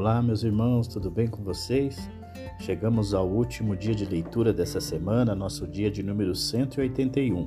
Olá, 0.00 0.22
meus 0.22 0.42
irmãos, 0.42 0.88
tudo 0.88 1.10
bem 1.10 1.26
com 1.26 1.42
vocês? 1.42 2.08
Chegamos 2.58 3.12
ao 3.12 3.28
último 3.28 3.76
dia 3.76 3.94
de 3.94 4.06
leitura 4.06 4.50
dessa 4.50 4.80
semana, 4.80 5.34
nosso 5.34 5.68
dia 5.68 5.90
de 5.90 6.02
número 6.02 6.34
181. 6.34 7.46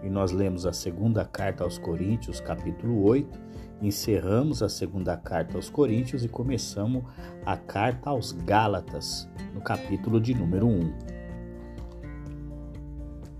E 0.00 0.08
nós 0.08 0.30
lemos 0.30 0.66
a 0.66 0.72
segunda 0.72 1.24
carta 1.24 1.64
aos 1.64 1.78
Coríntios, 1.78 2.38
capítulo 2.38 3.02
8, 3.02 3.36
encerramos 3.82 4.62
a 4.62 4.68
segunda 4.68 5.16
carta 5.16 5.58
aos 5.58 5.68
Coríntios 5.68 6.24
e 6.24 6.28
começamos 6.28 7.02
a 7.44 7.56
carta 7.56 8.10
aos 8.10 8.30
Gálatas, 8.30 9.28
no 9.52 9.60
capítulo 9.60 10.20
de 10.20 10.32
número 10.32 10.68
1. 10.68 10.94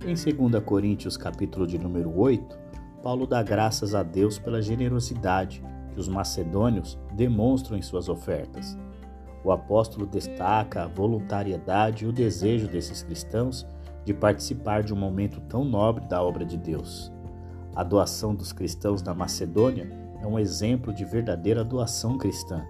Em 0.07 0.15
2 0.41 0.65
Coríntios, 0.65 1.17
capítulo 1.17 1.69
de 1.69 1.79
número 1.79 2.19
8, 2.19 2.59
Paulo 3.01 3.29
dá 3.29 3.45
graças 3.45 3.95
a 3.95 4.03
Deus 4.03 4.41
pela 4.41 4.61
generosidade 4.61 5.63
os 6.01 6.09
macedônios 6.09 6.99
demonstram 7.13 7.79
em 7.79 7.83
suas 7.83 8.09
ofertas. 8.09 8.77
O 9.45 9.53
apóstolo 9.53 10.07
destaca 10.07 10.83
a 10.83 10.89
voluntariedade 10.89 12.05
e 12.05 12.09
o 12.09 12.13
desejo 12.13 12.67
desses 12.67 13.03
cristãos 13.03 13.67
de 14.05 14.13
participar 14.13 14.83
de 14.83 14.93
um 14.93 14.97
momento 14.97 15.41
tão 15.43 15.65
nobre 15.65 16.07
da 16.07 16.23
obra 16.23 16.45
de 16.45 16.57
Deus. 16.57 17.13
A 17.75 17.85
doação 17.85 18.35
dos 18.35 18.53
cristãos 18.53 19.01
da 19.01 19.15
Macedônia 19.15 19.89
é 20.21 20.27
um 20.27 20.39
exemplo 20.39 20.93
de 20.93 21.05
verdadeira 21.05 21.63
doação 21.63 22.19
cristã. 22.19 22.65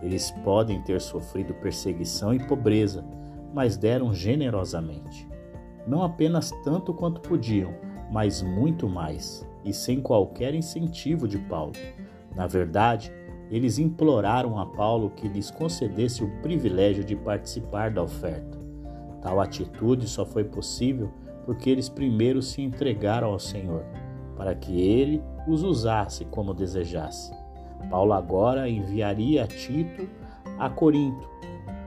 Eles 0.00 0.30
podem 0.44 0.80
ter 0.82 1.00
sofrido 1.00 1.52
perseguição 1.54 2.32
e 2.32 2.38
pobreza, 2.38 3.04
mas 3.52 3.76
deram 3.76 4.14
generosamente. 4.14 5.28
Não 5.86 6.02
apenas 6.02 6.52
tanto 6.62 6.94
quanto 6.94 7.20
podiam, 7.20 7.74
mas 8.10 8.42
muito 8.42 8.88
mais, 8.88 9.46
e 9.64 9.72
sem 9.72 10.00
qualquer 10.00 10.54
incentivo 10.54 11.26
de 11.26 11.38
Paulo. 11.38 11.72
Na 12.38 12.46
verdade, 12.46 13.12
eles 13.50 13.80
imploraram 13.80 14.60
a 14.60 14.64
Paulo 14.64 15.10
que 15.10 15.26
lhes 15.26 15.50
concedesse 15.50 16.22
o 16.22 16.30
privilégio 16.40 17.02
de 17.02 17.16
participar 17.16 17.90
da 17.90 18.00
oferta. 18.00 18.56
Tal 19.20 19.40
atitude 19.40 20.06
só 20.06 20.24
foi 20.24 20.44
possível 20.44 21.10
porque 21.44 21.68
eles 21.68 21.88
primeiro 21.88 22.40
se 22.40 22.62
entregaram 22.62 23.32
ao 23.32 23.40
Senhor, 23.40 23.84
para 24.36 24.54
que 24.54 24.80
ele 24.80 25.20
os 25.48 25.64
usasse 25.64 26.26
como 26.26 26.54
desejasse. 26.54 27.32
Paulo 27.90 28.12
agora 28.12 28.68
enviaria 28.68 29.44
Tito 29.48 30.08
a 30.60 30.70
Corinto 30.70 31.28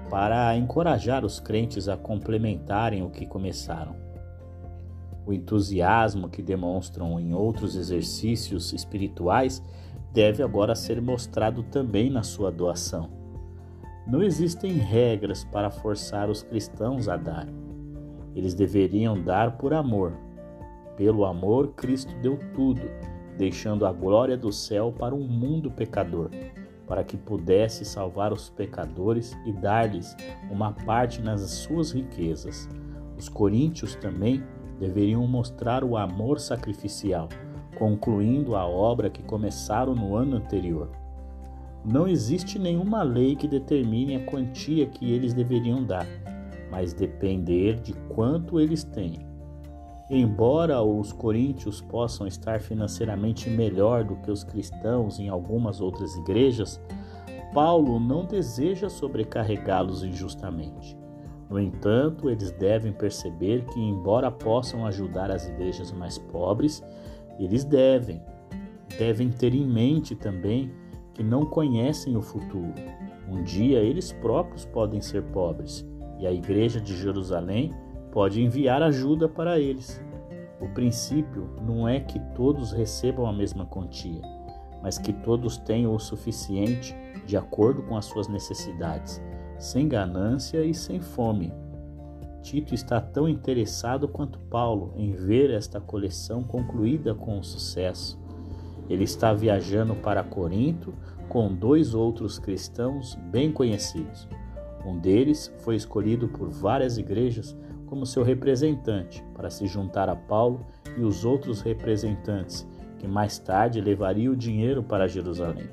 para 0.09 0.53
encorajar 0.57 1.23
os 1.23 1.39
crentes 1.39 1.87
a 1.87 1.95
complementarem 1.95 3.03
o 3.03 3.09
que 3.09 3.25
começaram. 3.25 3.95
O 5.25 5.31
entusiasmo 5.31 6.27
que 6.27 6.41
demonstram 6.41 7.17
em 7.17 7.33
outros 7.33 7.77
exercícios 7.77 8.73
espirituais 8.73 9.63
deve 10.13 10.43
agora 10.43 10.75
ser 10.75 11.01
mostrado 11.01 11.63
também 11.63 12.09
na 12.09 12.23
sua 12.23 12.51
doação. 12.51 13.09
Não 14.05 14.21
existem 14.21 14.73
regras 14.73 15.43
para 15.43 15.69
forçar 15.69 16.29
os 16.29 16.43
cristãos 16.43 17.07
a 17.07 17.15
dar. 17.15 17.47
Eles 18.35 18.53
deveriam 18.53 19.21
dar 19.21 19.57
por 19.57 19.73
amor. 19.73 20.13
Pelo 20.97 21.25
amor, 21.25 21.73
Cristo 21.73 22.13
deu 22.21 22.39
tudo, 22.53 22.81
deixando 23.37 23.85
a 23.85 23.91
glória 23.91 24.37
do 24.37 24.51
céu 24.51 24.91
para 24.91 25.15
um 25.15 25.27
mundo 25.27 25.71
pecador, 25.71 26.29
para 26.87 27.03
que 27.03 27.15
pudesse 27.15 27.85
salvar 27.85 28.33
os 28.33 28.49
pecadores 28.49 29.37
e 29.45 29.53
dar-lhes 29.53 30.15
uma 30.49 30.73
parte 30.73 31.21
nas 31.21 31.41
suas 31.41 31.91
riquezas. 31.91 32.67
Os 33.17 33.29
coríntios 33.29 33.95
também 33.95 34.43
deveriam 34.79 35.25
mostrar 35.27 35.83
o 35.83 35.95
amor 35.95 36.39
sacrificial 36.39 37.29
concluindo 37.81 38.55
a 38.55 38.63
obra 38.63 39.09
que 39.09 39.23
começaram 39.23 39.95
no 39.95 40.15
ano 40.15 40.37
anterior. 40.37 40.91
Não 41.83 42.07
existe 42.07 42.59
nenhuma 42.59 43.01
lei 43.01 43.35
que 43.35 43.47
determine 43.47 44.15
a 44.17 44.23
quantia 44.23 44.85
que 44.85 45.11
eles 45.11 45.33
deveriam 45.33 45.83
dar, 45.83 46.05
mas 46.69 46.93
depender 46.93 47.79
de 47.79 47.93
quanto 48.13 48.59
eles 48.59 48.83
têm. 48.83 49.25
Embora 50.11 50.79
os 50.83 51.11
coríntios 51.11 51.81
possam 51.81 52.27
estar 52.27 52.61
financeiramente 52.61 53.49
melhor 53.49 54.03
do 54.03 54.15
que 54.17 54.29
os 54.29 54.43
cristãos 54.43 55.17
em 55.17 55.27
algumas 55.27 55.81
outras 55.81 56.15
igrejas, 56.17 56.79
Paulo 57.51 57.99
não 57.99 58.25
deseja 58.25 58.91
sobrecarregá-los 58.91 60.03
injustamente. 60.03 60.95
No 61.49 61.59
entanto, 61.59 62.29
eles 62.29 62.51
devem 62.51 62.93
perceber 62.93 63.65
que, 63.65 63.79
embora 63.79 64.29
possam 64.29 64.85
ajudar 64.85 65.31
as 65.31 65.49
igrejas 65.49 65.91
mais 65.91 66.19
pobres, 66.19 66.83
eles 67.45 67.63
devem, 67.63 68.21
devem 68.97 69.29
ter 69.29 69.53
em 69.53 69.65
mente 69.65 70.15
também 70.15 70.71
que 71.13 71.23
não 71.23 71.45
conhecem 71.45 72.15
o 72.15 72.21
futuro. 72.21 72.73
Um 73.29 73.43
dia 73.43 73.79
eles 73.79 74.11
próprios 74.11 74.65
podem 74.65 75.01
ser 75.01 75.23
pobres 75.23 75.87
e 76.19 76.27
a 76.27 76.31
Igreja 76.31 76.79
de 76.79 76.95
Jerusalém 76.95 77.73
pode 78.11 78.41
enviar 78.41 78.83
ajuda 78.83 79.27
para 79.27 79.59
eles. 79.59 80.03
O 80.59 80.67
princípio 80.69 81.49
não 81.61 81.87
é 81.87 81.99
que 81.99 82.19
todos 82.35 82.71
recebam 82.71 83.25
a 83.25 83.33
mesma 83.33 83.65
quantia, 83.65 84.21
mas 84.83 84.97
que 84.97 85.11
todos 85.11 85.57
tenham 85.57 85.95
o 85.95 85.99
suficiente 85.99 86.95
de 87.25 87.35
acordo 87.35 87.81
com 87.83 87.97
as 87.97 88.05
suas 88.05 88.27
necessidades, 88.27 89.21
sem 89.57 89.87
ganância 89.87 90.63
e 90.63 90.73
sem 90.73 90.99
fome, 90.99 91.51
Tito 92.41 92.73
está 92.73 92.99
tão 92.99 93.29
interessado 93.29 94.07
quanto 94.07 94.39
Paulo 94.39 94.93
em 94.95 95.11
ver 95.11 95.51
esta 95.51 95.79
coleção 95.79 96.43
concluída 96.43 97.13
com 97.13 97.41
sucesso. 97.43 98.19
Ele 98.89 99.03
está 99.03 99.33
viajando 99.33 99.95
para 99.95 100.23
Corinto 100.23 100.93
com 101.29 101.53
dois 101.53 101.93
outros 101.93 102.37
cristãos 102.39 103.15
bem 103.31 103.51
conhecidos. 103.51 104.27
Um 104.85 104.97
deles 104.97 105.53
foi 105.59 105.75
escolhido 105.75 106.27
por 106.27 106.49
várias 106.49 106.97
igrejas 106.97 107.55
como 107.85 108.05
seu 108.05 108.23
representante 108.23 109.23
para 109.33 109.49
se 109.49 109.67
juntar 109.67 110.09
a 110.09 110.15
Paulo 110.15 110.65
e 110.97 111.01
os 111.01 111.23
outros 111.23 111.61
representantes, 111.61 112.67
que 112.97 113.07
mais 113.07 113.37
tarde 113.37 113.79
levariam 113.79 114.33
o 114.33 114.37
dinheiro 114.37 114.81
para 114.81 115.07
Jerusalém. 115.07 115.69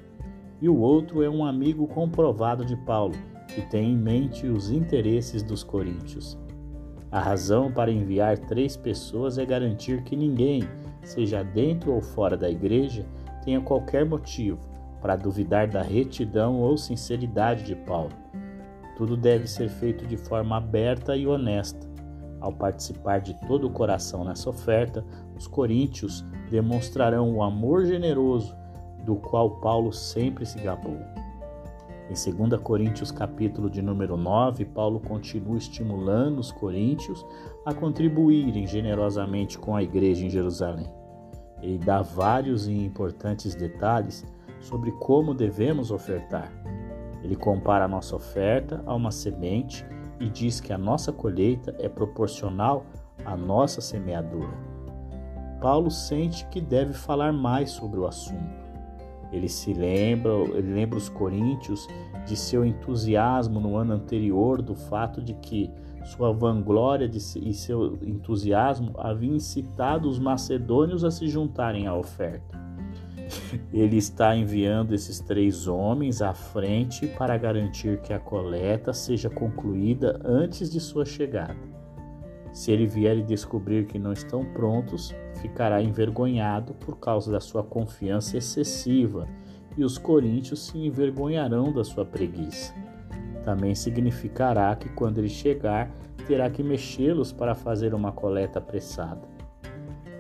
E 0.61 0.69
o 0.69 0.77
outro 0.79 1.23
é 1.23 1.31
um 1.31 1.45
amigo 1.45 1.87
comprovado 1.87 2.65
de 2.65 2.77
Paulo, 2.77 3.15
que 3.49 3.63
tem 3.63 3.93
em 3.93 3.97
mente 3.97 4.47
os 4.47 4.71
interesses 4.71 5.43
dos 5.43 5.63
coríntios. 5.63 6.39
A 7.11 7.21
razão 7.21 7.73
para 7.73 7.91
enviar 7.91 8.37
três 8.39 8.77
pessoas 8.77 9.39
é 9.39 9.47
garantir 9.47 10.03
que 10.03 10.15
ninguém, 10.15 10.63
seja 11.03 11.43
dentro 11.43 11.93
ou 11.93 12.03
fora 12.03 12.37
da 12.37 12.51
igreja, 12.51 13.07
tenha 13.43 13.61
qualquer 13.61 14.05
motivo 14.05 14.59
para 15.01 15.17
duvidar 15.17 15.69
da 15.69 15.81
retidão 15.81 16.61
ou 16.61 16.77
sinceridade 16.77 17.65
de 17.65 17.75
Paulo. 17.75 18.13
Tudo 18.97 19.17
deve 19.17 19.47
ser 19.47 19.71
feito 19.71 20.07
de 20.07 20.17
forma 20.17 20.57
aberta 20.57 21.17
e 21.17 21.27
honesta. 21.27 21.89
Ao 22.41 22.53
participar 22.53 23.21
de 23.21 23.35
todo 23.47 23.67
o 23.67 23.71
coração 23.71 24.25
nessa 24.25 24.51
oferta, 24.51 25.05
os 25.37 25.47
coríntios 25.47 26.25
demonstrarão 26.51 27.35
o 27.35 27.43
amor 27.43 27.87
generoso 27.87 28.55
do 29.05 29.17
qual 29.17 29.61
Paulo 29.61 29.93
sempre 29.93 30.45
se 30.45 30.59
gabou. 30.59 30.99
Em 32.09 32.15
2 32.49 32.61
Coríntios 32.63 33.11
capítulo 33.11 33.69
de 33.69 33.83
número 33.83 34.17
9, 34.17 34.65
Paulo 34.65 34.99
continua 34.99 35.59
estimulando 35.59 36.39
os 36.39 36.51
coríntios 36.51 37.25
a 37.67 37.75
contribuírem 37.75 38.67
generosamente 38.67 39.59
com 39.59 39.77
a 39.77 39.83
igreja 39.83 40.25
em 40.25 40.31
Jerusalém. 40.31 40.87
Ele 41.61 41.77
dá 41.77 42.01
vários 42.01 42.67
e 42.67 42.73
importantes 42.73 43.55
detalhes 43.55 44.25
sobre 44.59 44.91
como 44.93 45.35
devemos 45.35 45.91
ofertar. 45.91 46.51
Ele 47.23 47.37
compara 47.37 47.85
a 47.85 47.89
nossa 47.89 48.17
oferta 48.17 48.83
a 48.87 48.95
uma 48.95 49.11
semente 49.11 49.85
e 50.19 50.31
diz 50.31 50.61
que 50.61 50.73
a 50.73 50.79
nossa 50.79 51.13
colheita 51.13 51.77
é 51.79 51.91
proporcional 51.91 52.87
à 53.23 53.37
nossa 53.37 53.83
semeadura. 53.83 54.57
Paulo 55.61 55.91
sente 55.91 56.47
que 56.47 56.61
deve 56.61 56.95
falar 56.95 57.35
mais 57.35 57.71
sobre 57.71 58.01
o 58.01 58.07
assunto. 58.07 58.68
Ele 59.33 59.49
se 59.49 59.73
lembra, 59.73 60.33
ele 60.55 60.75
lembra 60.75 60.99
os 60.99 61.09
coríntios 61.09 61.87
de 62.27 62.37
seu 62.37 62.65
entusiasmo 62.65 63.61
no 63.61 63.77
ano 63.77 63.93
anterior, 63.93 64.63
do 64.63 64.75
fato 64.75 65.21
de 65.21 65.35
que 65.35 65.71
sua 66.05 66.33
vanglória 66.33 67.11
e 67.13 67.53
seu 67.53 67.99
entusiasmo 68.03 68.95
haviam 68.97 69.35
incitado 69.35 70.09
os 70.09 70.19
macedônios 70.19 71.05
a 71.05 71.11
se 71.11 71.29
juntarem 71.29 71.87
à 71.87 71.95
oferta. 71.95 72.59
Ele 73.73 73.99
está 73.99 74.35
enviando 74.35 74.95
esses 74.95 75.21
três 75.21 75.69
homens 75.69 76.23
à 76.23 76.33
frente 76.33 77.07
para 77.07 77.37
garantir 77.37 78.01
que 78.01 78.15
a 78.15 78.19
coleta 78.19 78.95
seja 78.95 79.29
concluída 79.29 80.19
antes 80.25 80.71
de 80.71 80.81
sua 80.81 81.05
chegada. 81.05 81.78
Se 82.53 82.73
ele 82.73 82.87
vier 82.87 83.19
e 83.19 83.23
descobrir 83.23 83.87
que 83.87 83.99
não 83.99 84.13
estão 84.13 84.45
prontos, 84.45 85.15
ficará 85.41 85.83
envergonhado 85.83 86.75
por 86.75 86.99
causa 86.99 87.31
da 87.31 87.41
sua 87.41 87.63
confiança 87.63 88.37
excessiva, 88.37 89.27
e 89.77 89.85
os 89.85 89.97
coríntios 89.97 90.67
se 90.67 90.79
envergonharão 90.79 91.73
da 91.73 91.85
sua 91.85 92.05
preguiça. 92.05 92.75
Também 93.45 93.75
significará 93.75 94.75
que 94.75 94.89
quando 94.89 95.19
ele 95.19 95.29
chegar, 95.29 95.91
terá 96.27 96.51
que 96.51 96.63
mexê-los 96.63 97.33
para 97.33 97.55
fazer 97.55 97.95
uma 97.95 98.11
coleta 98.11 98.59
apressada. 98.59 99.23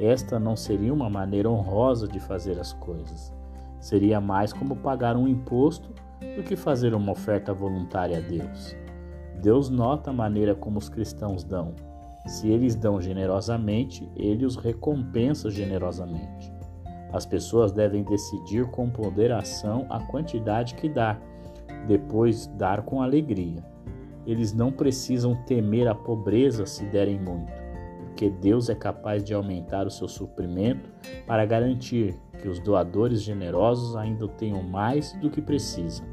Esta 0.00 0.38
não 0.38 0.54
seria 0.54 0.94
uma 0.94 1.10
maneira 1.10 1.50
honrosa 1.50 2.06
de 2.06 2.20
fazer 2.20 2.58
as 2.60 2.72
coisas. 2.72 3.32
Seria 3.80 4.20
mais 4.20 4.52
como 4.52 4.76
pagar 4.76 5.16
um 5.16 5.26
imposto 5.26 5.92
do 6.36 6.42
que 6.42 6.54
fazer 6.54 6.94
uma 6.94 7.12
oferta 7.12 7.52
voluntária 7.52 8.18
a 8.18 8.20
Deus. 8.20 8.76
Deus 9.42 9.68
nota 9.68 10.10
a 10.10 10.12
maneira 10.12 10.54
como 10.54 10.78
os 10.78 10.88
cristãos 10.88 11.42
dão. 11.42 11.74
Se 12.28 12.46
eles 12.46 12.76
dão 12.76 13.00
generosamente, 13.00 14.06
ele 14.14 14.44
os 14.44 14.54
recompensa 14.54 15.50
generosamente. 15.50 16.52
As 17.10 17.24
pessoas 17.24 17.72
devem 17.72 18.04
decidir 18.04 18.66
com 18.66 18.90
ponderação 18.90 19.86
a 19.88 19.98
quantidade 19.98 20.74
que 20.74 20.90
dá, 20.90 21.18
depois 21.86 22.46
dar 22.48 22.82
com 22.82 23.00
alegria. 23.00 23.64
Eles 24.26 24.52
não 24.52 24.70
precisam 24.70 25.34
temer 25.46 25.88
a 25.88 25.94
pobreza 25.94 26.66
se 26.66 26.84
derem 26.84 27.18
muito, 27.18 27.50
porque 28.04 28.28
Deus 28.28 28.68
é 28.68 28.74
capaz 28.74 29.24
de 29.24 29.32
aumentar 29.32 29.86
o 29.86 29.90
seu 29.90 30.06
suprimento 30.06 30.90
para 31.26 31.46
garantir 31.46 32.14
que 32.42 32.46
os 32.46 32.60
doadores 32.60 33.22
generosos 33.22 33.96
ainda 33.96 34.28
tenham 34.28 34.62
mais 34.62 35.14
do 35.14 35.30
que 35.30 35.40
precisam. 35.40 36.06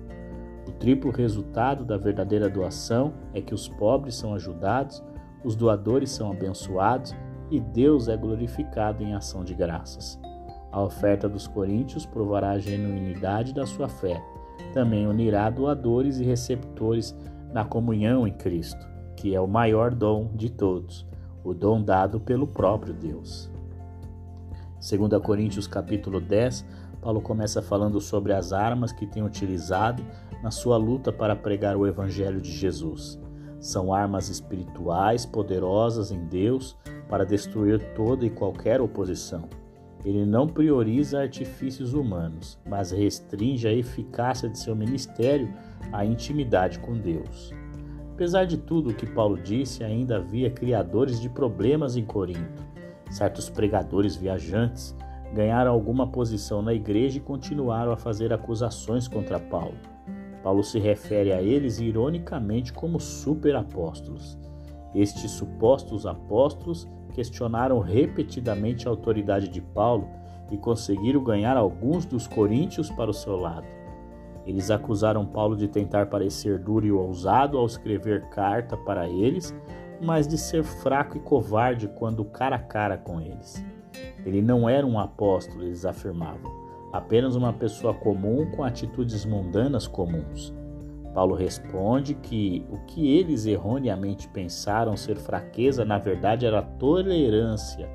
O 0.66 0.72
triplo 0.72 1.12
resultado 1.12 1.84
da 1.84 1.98
verdadeira 1.98 2.48
doação 2.48 3.14
é 3.34 3.42
que 3.42 3.54
os 3.54 3.68
pobres 3.68 4.16
são 4.16 4.34
ajudados, 4.34 5.04
os 5.46 5.56
doadores 5.56 6.10
são 6.10 6.32
abençoados 6.32 7.16
e 7.52 7.60
Deus 7.60 8.08
é 8.08 8.18
glorificado 8.18 9.04
em 9.04 9.14
ação 9.14 9.44
de 9.44 9.54
graças. 9.54 10.20
A 10.72 10.82
oferta 10.82 11.30
dos 11.30 11.48
coríntios 11.48 12.04
provará 12.04 12.50
a 12.50 12.60
genuinidade 12.60 13.54
da 13.54 13.66
sua 13.66 13.88
fé. 13.88 14.20
Também 14.74 15.06
unirá 15.06 15.50
doadores 15.52 16.20
e 16.20 16.24
receptores 16.24 17.16
na 17.54 17.64
comunhão 17.64 18.28
em 18.28 18.34
Cristo, 18.34 18.86
que 19.16 19.36
é 19.36 19.40
o 19.40 19.48
maior 19.48 19.94
dom 19.94 20.32
de 20.34 20.50
todos, 20.50 21.08
o 21.44 21.54
dom 21.54 21.82
dado 21.82 22.20
pelo 22.20 22.48
próprio 22.48 22.94
Deus. 22.94 23.50
2 24.82 25.22
Coríntios 25.24 25.68
capítulo 25.68 26.20
10, 26.20 26.66
Paulo 27.02 27.22
começa 27.22 27.62
falando 27.62 28.02
sobre 28.02 28.34
as 28.34 28.52
armas 28.52 28.92
que 28.92 29.06
tem 29.06 29.24
utilizado 29.24 30.04
na 30.42 30.50
sua 30.50 30.76
luta 30.76 31.14
para 31.14 31.36
pregar 31.36 31.78
o 31.78 31.86
evangelho 31.86 32.42
de 32.42 32.52
Jesus. 32.52 33.20
São 33.66 33.92
armas 33.92 34.30
espirituais 34.30 35.26
poderosas 35.26 36.12
em 36.12 36.24
Deus 36.28 36.78
para 37.10 37.26
destruir 37.26 37.80
toda 37.96 38.24
e 38.24 38.30
qualquer 38.30 38.80
oposição. 38.80 39.50
Ele 40.06 40.24
não 40.24 40.48
prioriza 40.48 41.20
artifícios 41.20 41.96
humanos, 41.96 42.60
mas 42.70 42.92
restringe 42.92 43.68
a 43.68 43.74
eficácia 43.74 44.48
de 44.48 44.60
seu 44.60 44.76
ministério 44.76 45.52
à 45.92 46.06
intimidade 46.06 46.78
com 46.78 46.94
Deus. 46.94 47.52
Apesar 48.14 48.46
de 48.46 48.56
tudo 48.56 48.92
o 48.92 48.94
que 48.94 49.08
Paulo 49.08 49.36
disse, 49.36 49.84
ainda 49.84 50.18
havia 50.18 50.52
criadores 50.52 51.20
de 51.20 51.28
problemas 51.28 51.98
em 51.98 52.06
Corinto. 52.06 52.64
Certos 53.10 53.50
pregadores 53.50 54.16
viajantes 54.16 54.96
ganharam 55.34 55.72
alguma 55.72 56.06
posição 56.06 56.62
na 56.62 56.72
igreja 56.72 57.18
e 57.18 57.22
continuaram 57.22 57.92
a 57.92 57.98
fazer 57.98 58.32
acusações 58.32 59.08
contra 59.08 59.40
Paulo. 59.40 59.95
Paulo 60.46 60.64
se 60.64 60.78
refere 60.78 61.34
a 61.34 61.42
eles 61.42 61.80
ironicamente 61.80 62.72
como 62.72 63.00
superapóstolos. 63.00 64.38
Estes 64.94 65.32
supostos 65.32 66.06
apóstolos 66.06 66.88
questionaram 67.16 67.80
repetidamente 67.80 68.88
a 68.88 68.92
autoridade 68.92 69.48
de 69.48 69.60
Paulo 69.60 70.08
e 70.52 70.58
conseguiram 70.58 71.24
ganhar 71.24 71.58
alguns 71.58 72.06
dos 72.06 72.28
coríntios 72.28 72.92
para 72.92 73.10
o 73.10 73.14
seu 73.14 73.36
lado. 73.36 73.66
Eles 74.46 74.70
acusaram 74.70 75.26
Paulo 75.26 75.56
de 75.56 75.68
tentar 75.68 76.12
parecer 76.12 76.60
duro 76.60 76.86
e 76.86 76.92
ousado 76.92 77.58
ao 77.58 77.66
escrever 77.66 78.30
carta 78.30 78.78
para 78.78 79.10
eles, 79.10 79.52
mas 80.00 80.28
de 80.28 80.38
ser 80.38 80.64
fraco 80.64 81.18
e 81.18 81.22
covarde 81.22 81.88
quando 81.88 82.24
cara 82.24 82.58
a 82.58 82.60
cara 82.60 83.00
com 83.00 83.20
eles. 83.20 83.66
Ele 84.24 84.44
não 84.44 84.70
era 84.70 84.86
um 84.86 85.00
apóstolo, 85.00 85.64
eles 85.64 85.86
afirmavam, 85.86 86.65
apenas 86.92 87.36
uma 87.36 87.54
pessoa 87.54 87.94
comum 87.94 88.50
com 88.52 88.64
atitudes 88.64 89.26
mundanas 89.26 89.88
comuns. 89.88 90.54
Paulo 91.14 91.34
responde 91.34 92.14
que 92.14 92.66
o 92.70 92.78
que 92.86 93.18
eles 93.18 93.46
erroneamente 93.46 94.28
pensaram 94.28 94.98
ser 94.98 95.16
fraqueza, 95.16 95.86
na 95.86 95.98
verdade 95.98 96.46
era 96.46 96.62
tolerância. 96.62 97.90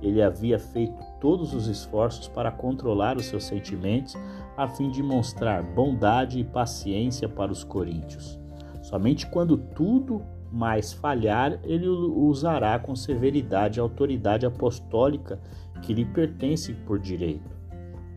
Ele 0.00 0.22
havia 0.22 0.58
feito 0.58 0.94
todos 1.20 1.54
os 1.54 1.66
esforços 1.66 2.26
para 2.28 2.50
controlar 2.50 3.16
os 3.16 3.26
seus 3.26 3.44
sentimentos 3.44 4.16
a 4.56 4.66
fim 4.66 4.90
de 4.90 5.02
mostrar 5.02 5.62
bondade 5.62 6.38
e 6.38 6.44
paciência 6.44 7.28
para 7.28 7.52
os 7.52 7.64
coríntios. 7.64 8.38
Somente 8.82 9.26
quando 9.26 9.56
tudo 9.56 10.22
mais 10.50 10.92
falhar, 10.92 11.58
ele 11.64 11.88
usará 11.88 12.78
com 12.78 12.94
severidade 12.94 13.80
a 13.80 13.82
autoridade 13.82 14.46
apostólica 14.46 15.40
que 15.82 15.92
lhe 15.92 16.04
pertence 16.04 16.72
por 16.72 16.98
direito. 16.98 17.53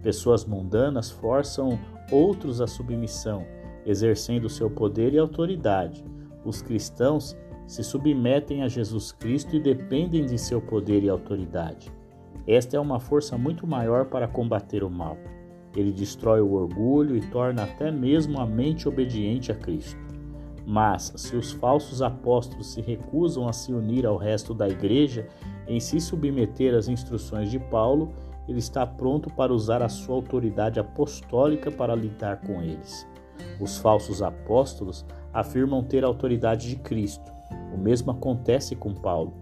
Pessoas 0.02 0.46
mundanas 0.46 1.10
forçam 1.10 1.78
outros 2.12 2.62
à 2.62 2.68
submissão 2.68 3.46
exercendo 3.88 4.50
seu 4.50 4.70
poder 4.70 5.14
e 5.14 5.18
autoridade. 5.18 6.04
Os 6.44 6.62
cristãos 6.62 7.38
se 7.66 7.84
submetem 7.84 8.62
a 8.62 8.68
Jesus 8.68 9.14
Cristo 9.14 9.56
e 9.56 9.62
dependem 9.62 10.26
de 10.26 10.38
seu 10.38 10.62
poder 10.62 11.04
e 11.04 11.10
autoridade. 11.10 11.90
Esta 12.46 12.76
é 12.76 12.80
uma 12.80 13.00
força 13.00 13.38
muito 13.38 13.66
maior 13.66 14.06
para 14.06 14.28
combater 14.28 14.84
o 14.84 14.90
mal. 14.90 15.18
Ele 15.74 15.92
destrói 15.92 16.42
o 16.42 16.52
orgulho 16.52 17.16
e 17.16 17.22
torna 17.30 17.64
até 17.64 17.90
mesmo 17.90 18.40
a 18.40 18.46
mente 18.46 18.90
obediente 18.90 19.52
a 19.54 19.56
Cristo. 19.56 20.00
Mas, 20.66 21.14
se 21.16 21.38
os 21.38 21.54
falsos 21.54 22.02
apóstolos 22.02 22.74
se 22.74 22.82
recusam 22.82 23.48
a 23.48 23.54
se 23.54 23.72
unir 23.72 24.06
ao 24.06 24.18
resto 24.18 24.54
da 24.54 24.68
igreja 24.68 25.28
em 25.66 25.80
se 25.80 26.02
submeter 26.02 26.76
às 26.76 26.90
instruções 26.90 27.50
de 27.50 27.58
Paulo, 27.58 28.14
ele 28.48 28.60
está 28.60 28.86
pronto 28.86 29.30
para 29.30 29.54
usar 29.54 29.82
a 29.82 29.90
sua 29.90 30.16
autoridade 30.16 30.80
apostólica 30.80 31.70
para 31.72 31.96
lidar 31.96 32.42
com 32.42 32.62
eles. 32.62 33.08
Os 33.60 33.78
falsos 33.78 34.22
apóstolos 34.22 35.06
afirmam 35.34 35.84
ter 35.84 36.04
a 36.04 36.08
autoridade 36.08 36.70
de 36.70 36.76
Cristo. 36.78 37.32
O 37.74 37.78
mesmo 37.78 38.12
acontece 38.12 38.76
com 38.76 38.94
Paulo. 38.94 39.34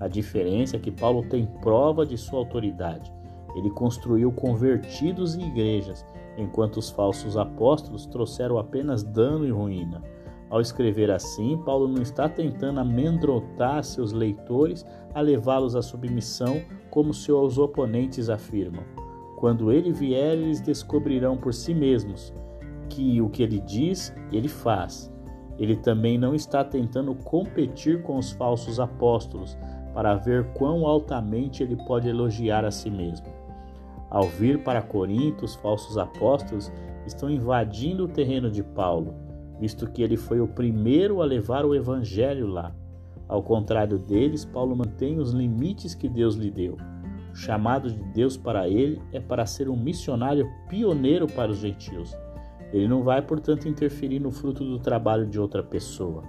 A 0.00 0.08
diferença 0.08 0.76
é 0.76 0.78
que 0.78 0.90
Paulo 0.90 1.28
tem 1.28 1.46
prova 1.60 2.04
de 2.04 2.16
sua 2.16 2.38
autoridade. 2.38 3.12
Ele 3.54 3.70
construiu 3.70 4.32
convertidos 4.32 5.36
em 5.36 5.46
igrejas, 5.48 6.04
enquanto 6.36 6.78
os 6.78 6.90
falsos 6.90 7.36
apóstolos 7.36 8.06
trouxeram 8.06 8.58
apenas 8.58 9.04
dano 9.04 9.46
e 9.46 9.50
ruína. 9.50 10.02
Ao 10.50 10.60
escrever 10.60 11.10
assim, 11.10 11.56
Paulo 11.58 11.88
não 11.88 12.02
está 12.02 12.28
tentando 12.28 12.80
amedrontar 12.80 13.82
seus 13.82 14.12
leitores 14.12 14.84
a 15.14 15.20
levá-los 15.20 15.74
à 15.74 15.82
submissão, 15.82 16.62
como 16.90 17.12
seus 17.12 17.58
oponentes 17.58 18.28
afirmam. 18.28 18.84
Quando 19.36 19.72
ele 19.72 19.92
vier, 19.92 20.34
eles 20.34 20.60
descobrirão 20.60 21.36
por 21.36 21.52
si 21.52 21.74
mesmos 21.74 22.32
que 22.88 23.20
o 23.20 23.28
que 23.28 23.42
ele 23.42 23.60
diz, 23.60 24.14
ele 24.30 24.48
faz. 24.48 25.12
Ele 25.58 25.76
também 25.76 26.18
não 26.18 26.34
está 26.34 26.64
tentando 26.64 27.14
competir 27.14 28.02
com 28.02 28.16
os 28.16 28.32
falsos 28.32 28.78
apóstolos 28.78 29.56
para 29.92 30.16
ver 30.16 30.44
quão 30.54 30.86
altamente 30.86 31.62
ele 31.62 31.76
pode 31.76 32.08
elogiar 32.08 32.64
a 32.64 32.70
si 32.70 32.90
mesmo. 32.90 33.26
Ao 34.10 34.24
vir 34.24 34.62
para 34.62 34.82
Corinto, 34.82 35.44
os 35.44 35.54
falsos 35.54 35.96
apóstolos 35.96 36.72
estão 37.06 37.30
invadindo 37.30 38.04
o 38.04 38.08
terreno 38.08 38.50
de 38.50 38.62
Paulo, 38.62 39.14
visto 39.60 39.90
que 39.90 40.02
ele 40.02 40.16
foi 40.16 40.40
o 40.40 40.48
primeiro 40.48 41.22
a 41.22 41.24
levar 41.24 41.64
o 41.64 41.74
evangelho 41.74 42.46
lá. 42.46 42.74
Ao 43.28 43.42
contrário 43.42 43.98
deles, 43.98 44.44
Paulo 44.44 44.76
mantém 44.76 45.18
os 45.18 45.32
limites 45.32 45.94
que 45.94 46.08
Deus 46.08 46.34
lhe 46.34 46.50
deu. 46.50 46.76
O 47.32 47.36
chamado 47.36 47.90
de 47.90 48.02
Deus 48.12 48.36
para 48.36 48.68
ele 48.68 49.00
é 49.12 49.18
para 49.18 49.46
ser 49.46 49.68
um 49.68 49.76
missionário 49.76 50.48
pioneiro 50.68 51.26
para 51.26 51.50
os 51.50 51.58
gentios. 51.58 52.16
Ele 52.72 52.86
não 52.86 53.02
vai, 53.02 53.22
portanto, 53.22 53.68
interferir 53.68 54.20
no 54.20 54.30
fruto 54.30 54.64
do 54.64 54.78
trabalho 54.78 55.26
de 55.26 55.40
outra 55.40 55.62
pessoa. 55.62 56.22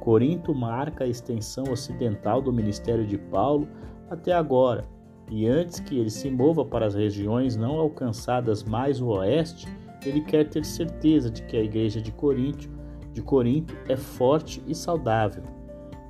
Corinto 0.00 0.54
marca 0.54 1.04
a 1.04 1.08
extensão 1.08 1.64
ocidental 1.70 2.40
do 2.40 2.52
ministério 2.52 3.06
de 3.06 3.18
Paulo 3.18 3.68
até 4.08 4.32
agora, 4.32 4.88
e 5.30 5.46
antes 5.46 5.80
que 5.80 5.98
ele 5.98 6.08
se 6.08 6.30
mova 6.30 6.64
para 6.64 6.86
as 6.86 6.94
regiões 6.94 7.56
não 7.56 7.78
alcançadas 7.78 8.64
mais 8.64 9.00
o 9.00 9.08
oeste, 9.08 9.68
ele 10.04 10.20
quer 10.20 10.48
ter 10.48 10.64
certeza 10.64 11.30
de 11.30 11.42
que 11.42 11.56
a 11.56 11.62
igreja 11.62 12.00
de 12.00 12.12
Corinto, 12.12 12.68
de 13.12 13.22
Corinto 13.22 13.74
é 13.88 13.96
forte 13.96 14.62
e 14.66 14.74
saudável. 14.74 15.42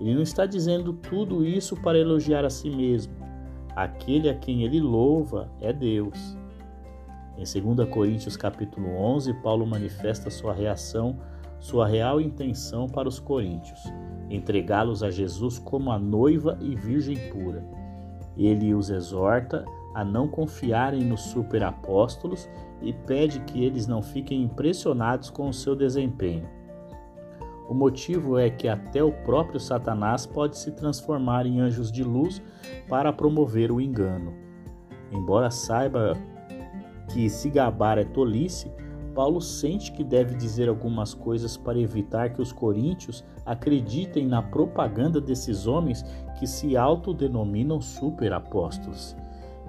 Ele 0.00 0.14
não 0.14 0.22
está 0.22 0.46
dizendo 0.46 0.92
tudo 0.92 1.44
isso 1.44 1.76
para 1.76 1.98
elogiar 1.98 2.44
a 2.44 2.50
si 2.50 2.70
mesmo. 2.70 3.14
Aquele 3.74 4.28
a 4.28 4.34
quem 4.34 4.62
ele 4.62 4.80
louva 4.80 5.50
é 5.60 5.72
Deus. 5.72 6.36
Em 7.36 7.44
2 7.74 7.88
Coríntios 7.88 8.36
capítulo 8.36 8.88
11, 8.88 9.32
Paulo 9.34 9.66
manifesta 9.66 10.28
sua 10.28 10.52
reação, 10.52 11.18
sua 11.60 11.86
real 11.86 12.20
intenção 12.20 12.86
para 12.86 13.08
os 13.08 13.18
coríntios, 13.18 13.80
entregá-los 14.28 15.02
a 15.02 15.10
Jesus 15.10 15.58
como 15.58 15.90
a 15.90 15.98
noiva 15.98 16.58
e 16.60 16.74
virgem 16.74 17.16
pura. 17.30 17.64
Ele 18.36 18.74
os 18.74 18.90
exorta 18.90 19.64
a 19.98 20.04
não 20.04 20.28
confiarem 20.28 21.02
nos 21.02 21.22
superapóstolos 21.22 22.48
e 22.80 22.92
pede 22.92 23.40
que 23.40 23.64
eles 23.64 23.88
não 23.88 24.00
fiquem 24.00 24.44
impressionados 24.44 25.28
com 25.28 25.48
o 25.48 25.52
seu 25.52 25.74
desempenho. 25.74 26.48
O 27.68 27.74
motivo 27.74 28.38
é 28.38 28.48
que 28.48 28.68
até 28.68 29.02
o 29.02 29.10
próprio 29.10 29.58
Satanás 29.58 30.24
pode 30.24 30.56
se 30.56 30.70
transformar 30.70 31.46
em 31.46 31.58
anjos 31.58 31.90
de 31.90 32.04
luz 32.04 32.40
para 32.88 33.12
promover 33.12 33.72
o 33.72 33.80
engano. 33.80 34.32
Embora 35.10 35.50
saiba 35.50 36.16
que 37.12 37.28
se 37.28 37.50
gabar 37.50 37.98
é 37.98 38.04
tolice, 38.04 38.70
Paulo 39.16 39.40
sente 39.40 39.90
que 39.90 40.04
deve 40.04 40.36
dizer 40.36 40.68
algumas 40.68 41.12
coisas 41.12 41.56
para 41.56 41.76
evitar 41.76 42.32
que 42.32 42.40
os 42.40 42.52
coríntios 42.52 43.24
acreditem 43.44 44.28
na 44.28 44.42
propaganda 44.42 45.20
desses 45.20 45.66
homens 45.66 46.04
que 46.38 46.46
se 46.46 46.76
autodenominam 46.76 47.80
superapóstolos. 47.80 49.16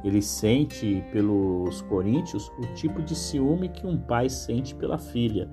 Ele 0.04 0.22
sente 0.22 1.04
pelos 1.12 1.82
coríntios 1.82 2.50
o 2.58 2.74
tipo 2.74 3.02
de 3.02 3.16
ciúme 3.16 3.70
que 3.70 3.86
um 3.86 3.98
pai 3.98 4.30
sente 4.30 4.74
pela 4.74 4.98
filha. 4.98 5.50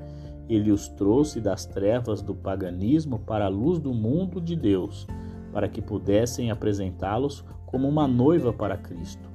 Ele 0.48 0.70
os 0.70 0.88
trouxe 0.88 1.40
das 1.40 1.66
trevas 1.66 2.22
do 2.22 2.34
paganismo 2.34 3.18
para 3.18 3.46
a 3.46 3.48
luz 3.48 3.80
do 3.80 3.92
mundo 3.92 4.40
de 4.40 4.54
Deus, 4.54 5.06
para 5.52 5.68
que 5.68 5.82
pudessem 5.82 6.50
apresentá-los 6.50 7.44
como 7.66 7.88
uma 7.88 8.06
noiva 8.06 8.52
para 8.52 8.76
Cristo. 8.76 9.28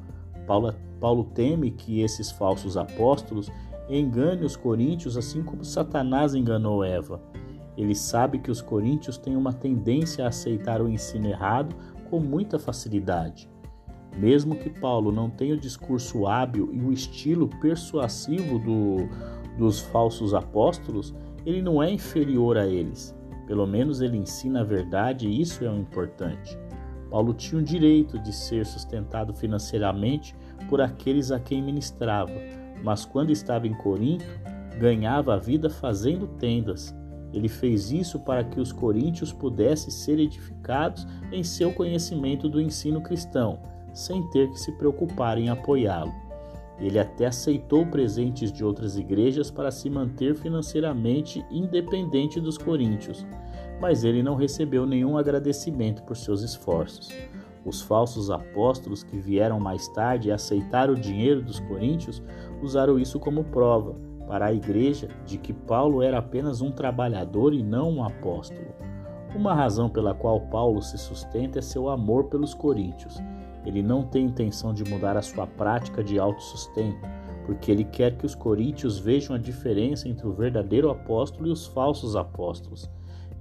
Paulo, 0.47 0.73
Paulo 0.99 1.25
teme 1.25 1.71
que 1.71 2.01
esses 2.01 2.31
falsos 2.31 2.77
apóstolos 2.77 3.51
engane 3.89 4.45
os 4.45 4.55
coríntios 4.55 5.17
assim 5.17 5.43
como 5.43 5.65
Satanás 5.65 6.33
enganou 6.33 6.83
Eva. 6.83 7.21
Ele 7.77 7.95
sabe 7.95 8.39
que 8.39 8.51
os 8.51 8.61
coríntios 8.61 9.17
têm 9.17 9.35
uma 9.35 9.51
tendência 9.51 10.23
a 10.23 10.29
aceitar 10.29 10.81
o 10.81 10.89
ensino 10.89 11.27
errado 11.27 11.75
com 12.09 12.19
muita 12.19 12.57
facilidade. 12.59 13.49
Mesmo 14.17 14.55
que 14.55 14.69
Paulo 14.69 15.11
não 15.11 15.29
tenha 15.29 15.55
o 15.55 15.59
discurso 15.59 16.27
hábil 16.27 16.69
e 16.73 16.81
o 16.81 16.91
estilo 16.91 17.47
persuasivo 17.61 18.59
do, 18.59 19.07
dos 19.57 19.79
falsos 19.79 20.33
apóstolos, 20.33 21.13
ele 21.45 21.61
não 21.61 21.81
é 21.81 21.89
inferior 21.89 22.57
a 22.57 22.67
eles. 22.67 23.15
Pelo 23.47 23.65
menos 23.65 24.01
ele 24.01 24.17
ensina 24.17 24.61
a 24.61 24.65
verdade 24.65 25.27
e 25.27 25.41
isso 25.41 25.63
é 25.63 25.69
o 25.69 25.77
importante. 25.77 26.57
Paulo 27.09 27.33
tinha 27.33 27.59
o 27.59 27.63
direito 27.63 28.19
de 28.19 28.33
ser 28.33 28.65
sustentado 28.65 29.33
financeiramente 29.33 30.35
por 30.69 30.81
aqueles 30.81 31.31
a 31.31 31.39
quem 31.39 31.61
ministrava 31.61 32.31
mas 32.83 33.05
quando 33.05 33.31
estava 33.31 33.67
em 33.67 33.73
Corinto, 33.73 34.25
ganhava 34.79 35.35
a 35.35 35.37
vida 35.37 35.69
fazendo 35.69 36.27
tendas. 36.27 36.95
Ele 37.33 37.47
fez 37.47 37.91
isso 37.91 38.19
para 38.19 38.43
que 38.43 38.59
os 38.59 38.71
coríntios 38.71 39.31
pudessem 39.31 39.89
ser 39.89 40.19
edificados 40.19 41.07
em 41.31 41.43
seu 41.43 41.71
conhecimento 41.71 42.49
do 42.49 42.59
ensino 42.59 43.01
cristão, 43.01 43.59
sem 43.93 44.23
ter 44.29 44.49
que 44.49 44.59
se 44.59 44.71
preocupar 44.73 45.37
em 45.37 45.49
apoiá-lo. 45.49 46.13
Ele 46.79 46.97
até 46.97 47.27
aceitou 47.27 47.85
presentes 47.85 48.51
de 48.51 48.65
outras 48.65 48.97
igrejas 48.97 49.51
para 49.51 49.69
se 49.69 49.89
manter 49.89 50.35
financeiramente 50.35 51.45
independente 51.51 52.39
dos 52.39 52.57
coríntios, 52.57 53.25
mas 53.79 54.03
ele 54.03 54.23
não 54.23 54.35
recebeu 54.35 54.85
nenhum 54.85 55.17
agradecimento 55.17 56.03
por 56.03 56.17
seus 56.17 56.41
esforços. 56.41 57.09
Os 57.63 57.81
falsos 57.81 58.31
apóstolos 58.31 59.03
que 59.03 59.17
vieram 59.17 59.59
mais 59.59 59.87
tarde 59.89 60.29
e 60.29 60.31
aceitaram 60.31 60.93
o 60.93 60.99
dinheiro 60.99 61.43
dos 61.43 61.59
coríntios 61.59 62.21
usaram 62.61 62.97
isso 62.97 63.19
como 63.19 63.43
prova 63.43 63.95
para 64.27 64.47
a 64.47 64.53
igreja 64.53 65.09
de 65.25 65.37
que 65.37 65.53
Paulo 65.53 66.01
era 66.01 66.17
apenas 66.17 66.61
um 66.61 66.71
trabalhador 66.71 67.53
e 67.53 67.61
não 67.61 67.91
um 67.91 68.03
apóstolo. 68.03 68.73
Uma 69.35 69.53
razão 69.53 69.89
pela 69.89 70.13
qual 70.13 70.41
Paulo 70.47 70.81
se 70.81 70.97
sustenta 70.97 71.59
é 71.59 71.61
seu 71.61 71.89
amor 71.89 72.25
pelos 72.25 72.53
coríntios. 72.53 73.21
Ele 73.65 73.81
não 73.81 74.03
tem 74.03 74.25
intenção 74.25 74.73
de 74.73 74.83
mudar 74.83 75.15
a 75.17 75.21
sua 75.21 75.45
prática 75.45 76.03
de 76.03 76.19
autossustento, 76.19 76.99
porque 77.45 77.71
ele 77.71 77.83
quer 77.83 78.17
que 78.17 78.25
os 78.25 78.35
coríntios 78.35 78.97
vejam 78.97 79.35
a 79.35 79.39
diferença 79.39 80.07
entre 80.07 80.27
o 80.27 80.33
verdadeiro 80.33 80.89
apóstolo 80.89 81.47
e 81.47 81.51
os 81.51 81.67
falsos 81.67 82.15
apóstolos. 82.15 82.89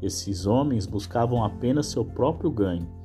Esses 0.03 0.47
homens 0.47 0.87
buscavam 0.87 1.45
apenas 1.45 1.87
seu 1.87 2.05
próprio 2.05 2.51
ganho 2.51 3.01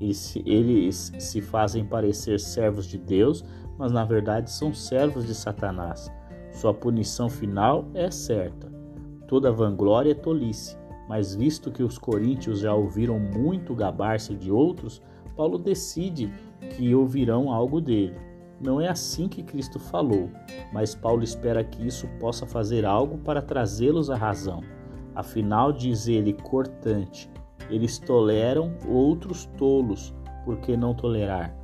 eles 0.00 1.12
se 1.18 1.40
fazem 1.40 1.84
parecer 1.84 2.38
servos 2.38 2.86
de 2.86 2.96
Deus, 2.96 3.44
mas 3.76 3.90
na 3.90 4.04
verdade 4.04 4.50
são 4.50 4.72
servos 4.72 5.26
de 5.26 5.34
Satanás. 5.34 6.10
Sua 6.52 6.72
punição 6.72 7.28
final 7.28 7.84
é 7.94 8.10
certa. 8.10 8.70
Toda 9.26 9.52
vanglória 9.52 10.12
é 10.12 10.14
tolice, 10.14 10.76
mas 11.08 11.34
visto 11.34 11.70
que 11.70 11.82
os 11.82 11.98
coríntios 11.98 12.60
já 12.60 12.72
ouviram 12.74 13.18
muito 13.18 13.74
gabar-se 13.74 14.34
de 14.34 14.50
outros, 14.50 15.02
Paulo 15.38 15.56
decide 15.56 16.34
que 16.76 16.92
ouvirão 16.92 17.52
algo 17.52 17.80
dele. 17.80 18.18
Não 18.60 18.80
é 18.80 18.88
assim 18.88 19.28
que 19.28 19.44
Cristo 19.44 19.78
falou, 19.78 20.28
mas 20.72 20.96
Paulo 20.96 21.22
espera 21.22 21.62
que 21.62 21.86
isso 21.86 22.08
possa 22.18 22.44
fazer 22.44 22.84
algo 22.84 23.18
para 23.18 23.40
trazê-los 23.40 24.10
à 24.10 24.16
razão. 24.16 24.64
Afinal, 25.14 25.72
diz 25.72 26.08
ele 26.08 26.32
cortante, 26.32 27.30
eles 27.70 28.00
toleram 28.00 28.72
outros 28.88 29.46
tolos, 29.56 30.12
por 30.44 30.58
que 30.58 30.76
não 30.76 30.92
tolerar? 30.92 31.56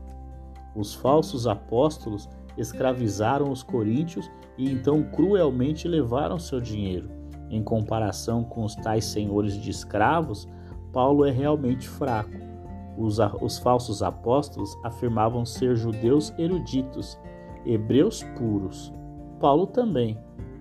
Os 0.77 0.95
falsos 0.95 1.45
apóstolos 1.49 2.29
escravizaram 2.57 3.51
os 3.51 3.65
coríntios 3.65 4.31
e 4.57 4.71
então 4.71 5.03
cruelmente 5.03 5.89
levaram 5.89 6.39
seu 6.39 6.61
dinheiro. 6.61 7.11
Em 7.51 7.61
comparação 7.61 8.45
com 8.45 8.63
os 8.63 8.77
tais 8.77 9.05
senhores 9.05 9.61
de 9.61 9.69
escravos, 9.69 10.49
Paulo 10.93 11.25
é 11.25 11.33
realmente 11.33 11.89
fraco. 11.89 12.54
Os, 12.97 13.19
os 13.41 13.59
falsos 13.59 14.03
apóstolos 14.03 14.77
afirmavam 14.85 15.45
ser 15.45 15.75
judeus 15.77 16.33
eruditos, 16.39 17.19
hebreus 17.67 18.23
puros. 18.37 18.93
Paulo 19.41 19.67
também. 19.67 20.19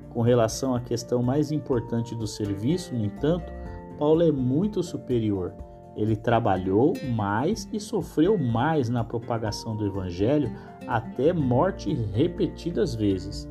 Com 0.10 0.22
relação 0.22 0.76
à 0.76 0.80
questão 0.80 1.24
mais 1.24 1.52
importante 1.52 2.16
do 2.16 2.28
serviço, 2.28 2.94
no 2.94 3.06
entanto, 3.06 3.52
Paulo 3.98 4.22
é 4.22 4.32
muito 4.32 4.84
superior. 4.84 5.54
Ele 5.96 6.16
trabalhou 6.16 6.94
mais 7.16 7.68
e 7.72 7.80
sofreu 7.80 8.38
mais 8.38 8.90
na 8.90 9.04
propagação 9.04 9.76
do 9.76 9.86
Evangelho, 9.86 10.52
até 10.88 11.32
morte 11.32 11.94
repetidas 11.94 12.96
vezes. 12.96 13.48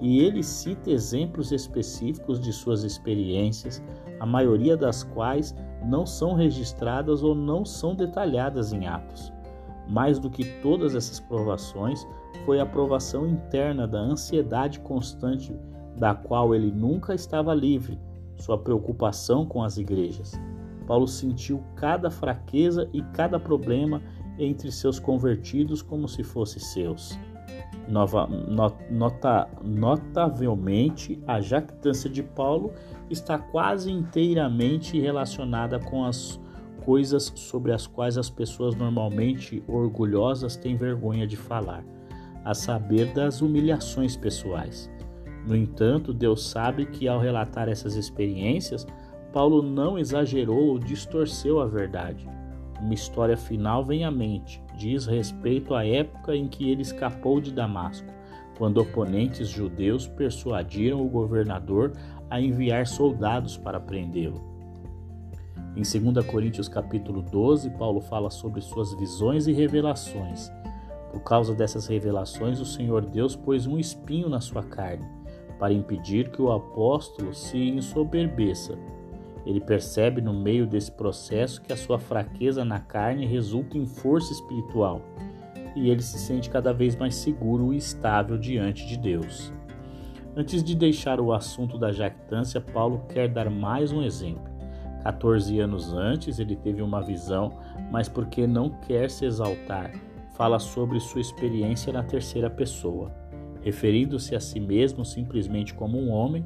E 0.00 0.20
ele 0.20 0.42
cita 0.42 0.90
exemplos 0.90 1.52
específicos 1.52 2.38
de 2.38 2.52
suas 2.52 2.84
experiências, 2.84 3.82
a 4.20 4.26
maioria 4.26 4.76
das 4.76 5.02
quais 5.02 5.54
não 5.84 6.06
são 6.06 6.34
registradas 6.34 7.22
ou 7.22 7.34
não 7.34 7.64
são 7.64 7.94
detalhadas 7.94 8.72
em 8.72 8.86
Atos. 8.86 9.32
Mais 9.88 10.18
do 10.18 10.30
que 10.30 10.44
todas 10.60 10.94
essas 10.94 11.20
provações, 11.20 12.06
foi 12.44 12.60
a 12.60 12.66
provação 12.66 13.26
interna 13.26 13.86
da 13.86 13.98
ansiedade 13.98 14.80
constante 14.80 15.54
da 15.96 16.14
qual 16.14 16.54
ele 16.54 16.70
nunca 16.70 17.14
estava 17.14 17.54
livre 17.54 17.98
sua 18.36 18.58
preocupação 18.58 19.46
com 19.46 19.62
as 19.62 19.76
igrejas. 19.76 20.32
Paulo 20.86 21.06
sentiu 21.06 21.62
cada 21.76 22.10
fraqueza 22.10 22.88
e 22.92 23.00
cada 23.14 23.38
problema 23.38 24.02
entre 24.38 24.70
seus 24.72 24.98
convertidos 24.98 25.80
como 25.80 26.08
se 26.08 26.22
fossem 26.22 26.60
seus. 26.60 27.18
Nova, 27.88 28.26
nota, 28.26 29.48
notavelmente, 29.62 31.22
a 31.26 31.40
jactância 31.40 32.08
de 32.08 32.22
Paulo 32.22 32.72
está 33.10 33.38
quase 33.38 33.90
inteiramente 33.90 34.98
relacionada 34.98 35.78
com 35.78 36.04
as 36.04 36.40
coisas 36.84 37.32
sobre 37.34 37.72
as 37.72 37.86
quais 37.86 38.16
as 38.16 38.30
pessoas 38.30 38.74
normalmente 38.74 39.62
orgulhosas 39.66 40.56
têm 40.56 40.76
vergonha 40.76 41.26
de 41.26 41.36
falar, 41.36 41.84
a 42.44 42.54
saber 42.54 43.12
das 43.12 43.40
humilhações 43.40 44.16
pessoais. 44.16 44.90
No 45.46 45.54
entanto, 45.54 46.12
Deus 46.12 46.48
sabe 46.48 46.86
que 46.86 47.06
ao 47.06 47.20
relatar 47.20 47.68
essas 47.68 47.96
experiências, 47.96 48.86
Paulo 49.32 49.62
não 49.62 49.98
exagerou 49.98 50.68
ou 50.68 50.78
distorceu 50.78 51.60
a 51.60 51.66
verdade. 51.66 52.26
Uma 52.84 52.92
história 52.92 53.34
final 53.34 53.82
vem 53.82 54.04
à 54.04 54.10
mente, 54.10 54.62
diz 54.76 55.06
respeito 55.06 55.74
à 55.74 55.86
época 55.86 56.36
em 56.36 56.46
que 56.46 56.68
ele 56.68 56.82
escapou 56.82 57.40
de 57.40 57.50
Damasco, 57.50 58.06
quando 58.58 58.76
oponentes 58.76 59.48
judeus 59.48 60.06
persuadiram 60.06 61.00
o 61.00 61.08
governador 61.08 61.92
a 62.28 62.38
enviar 62.38 62.86
soldados 62.86 63.56
para 63.56 63.80
prendê-lo. 63.80 64.44
Em 65.74 65.80
2 65.80 66.26
Coríntios 66.26 66.68
capítulo 66.68 67.22
12, 67.22 67.70
Paulo 67.70 68.02
fala 68.02 68.28
sobre 68.28 68.60
suas 68.60 68.92
visões 68.92 69.46
e 69.46 69.52
revelações. 69.52 70.52
Por 71.10 71.22
causa 71.22 71.54
dessas 71.54 71.86
revelações, 71.86 72.60
o 72.60 72.66
Senhor 72.66 73.06
Deus 73.06 73.34
pôs 73.34 73.66
um 73.66 73.78
espinho 73.78 74.28
na 74.28 74.42
sua 74.42 74.62
carne 74.62 75.08
para 75.58 75.72
impedir 75.72 76.30
que 76.30 76.42
o 76.42 76.52
apóstolo 76.52 77.32
se 77.32 77.56
ensoberbeça. 77.56 78.76
Ele 79.46 79.60
percebe 79.60 80.20
no 80.20 80.32
meio 80.32 80.66
desse 80.66 80.90
processo 80.90 81.60
que 81.60 81.72
a 81.72 81.76
sua 81.76 81.98
fraqueza 81.98 82.64
na 82.64 82.80
carne 82.80 83.26
resulta 83.26 83.76
em 83.76 83.86
força 83.86 84.32
espiritual 84.32 85.02
e 85.76 85.90
ele 85.90 86.02
se 86.02 86.18
sente 86.18 86.48
cada 86.48 86.72
vez 86.72 86.94
mais 86.96 87.14
seguro 87.16 87.72
e 87.72 87.76
estável 87.76 88.38
diante 88.38 88.86
de 88.86 88.96
Deus. 88.96 89.52
Antes 90.36 90.62
de 90.62 90.74
deixar 90.74 91.20
o 91.20 91.32
assunto 91.32 91.78
da 91.78 91.92
jactância, 91.92 92.60
Paulo 92.60 93.04
quer 93.08 93.28
dar 93.28 93.50
mais 93.50 93.92
um 93.92 94.02
exemplo. 94.02 94.52
14 95.02 95.58
anos 95.60 95.92
antes, 95.92 96.38
ele 96.38 96.56
teve 96.56 96.80
uma 96.80 97.02
visão, 97.02 97.58
mas 97.90 98.08
porque 98.08 98.46
não 98.46 98.70
quer 98.70 99.10
se 99.10 99.26
exaltar, 99.26 99.92
fala 100.34 100.58
sobre 100.58 100.98
sua 100.98 101.20
experiência 101.20 101.92
na 101.92 102.02
terceira 102.02 102.48
pessoa 102.48 103.12
referindo-se 103.64 104.36
a 104.36 104.40
si 104.40 104.60
mesmo 104.60 105.04
simplesmente 105.04 105.72
como 105.72 105.98
um 105.98 106.10
homem, 106.10 106.44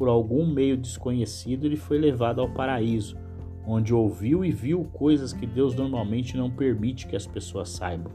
por 0.00 0.08
algum 0.08 0.46
meio 0.46 0.78
desconhecido 0.78 1.66
ele 1.66 1.76
foi 1.76 1.98
levado 1.98 2.40
ao 2.40 2.48
paraíso, 2.48 3.18
onde 3.66 3.92
ouviu 3.92 4.42
e 4.42 4.50
viu 4.50 4.82
coisas 4.94 5.30
que 5.30 5.44
Deus 5.44 5.74
normalmente 5.74 6.38
não 6.38 6.50
permite 6.50 7.06
que 7.06 7.14
as 7.14 7.26
pessoas 7.26 7.68
saibam. 7.68 8.10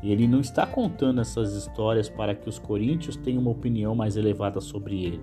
Ele 0.00 0.28
não 0.28 0.38
está 0.38 0.64
contando 0.64 1.20
essas 1.20 1.54
histórias 1.54 2.08
para 2.08 2.36
que 2.36 2.48
os 2.48 2.56
coríntios 2.56 3.16
tenham 3.16 3.42
uma 3.42 3.50
opinião 3.50 3.96
mais 3.96 4.16
elevada 4.16 4.60
sobre 4.60 5.02
ele. 5.02 5.20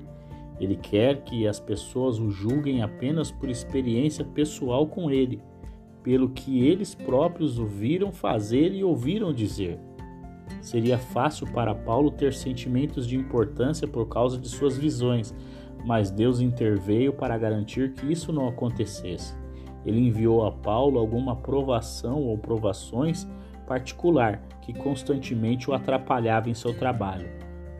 Ele 0.59 0.75
quer 0.75 1.24
que 1.24 1.48
as 1.48 1.62
pessoas 1.62 2.19
o 2.19 2.29
julguem 2.29 2.81
apenas 2.81 3.31
por 3.31 3.50
experiência 3.50 4.25
pessoal 4.25 4.86
com 4.86 5.09
ele, 5.09 5.41
pelo 6.03 6.27
que 6.31 6.59
eles 6.62 6.93
próprios 6.93 7.57
o 7.57 7.65
viram 7.65 8.12
fazer 8.12 8.74
e 8.74 8.83
ouviram 8.83 9.33
dizer. 9.33 9.79
Seria 10.59 10.98
fácil 10.98 11.48
para 11.53 11.74
Paulo 11.74 12.12
ter 12.12 12.33
sentimentos 12.33 13.07
de 13.07 13.15
importância 13.15 13.88
por 13.88 14.09
causa 14.09 14.38
de 14.38 14.50
suas 14.50 14.77
visões, 14.77 15.33
mas 15.86 16.12
Deus 16.12 16.39
interveio 16.39 17.13
para 17.13 17.38
garantir 17.38 17.93
que 17.93 18.12
isso 18.12 18.31
não 18.31 18.48
acontecesse. 18.48 19.36
Ele 19.86 20.00
enviou 20.00 20.45
a 20.45 20.51
Paulo 20.51 21.00
alguma 21.00 21.36
provação 21.36 22.24
ou 22.24 22.38
provações 22.38 23.27
particular 23.65 24.41
que 24.62 24.74
constantemente 24.74 25.69
o 25.69 25.74
atrapalhava 25.74 26.50
em 26.50 26.53
seu 26.55 26.75
trabalho. 26.77 27.29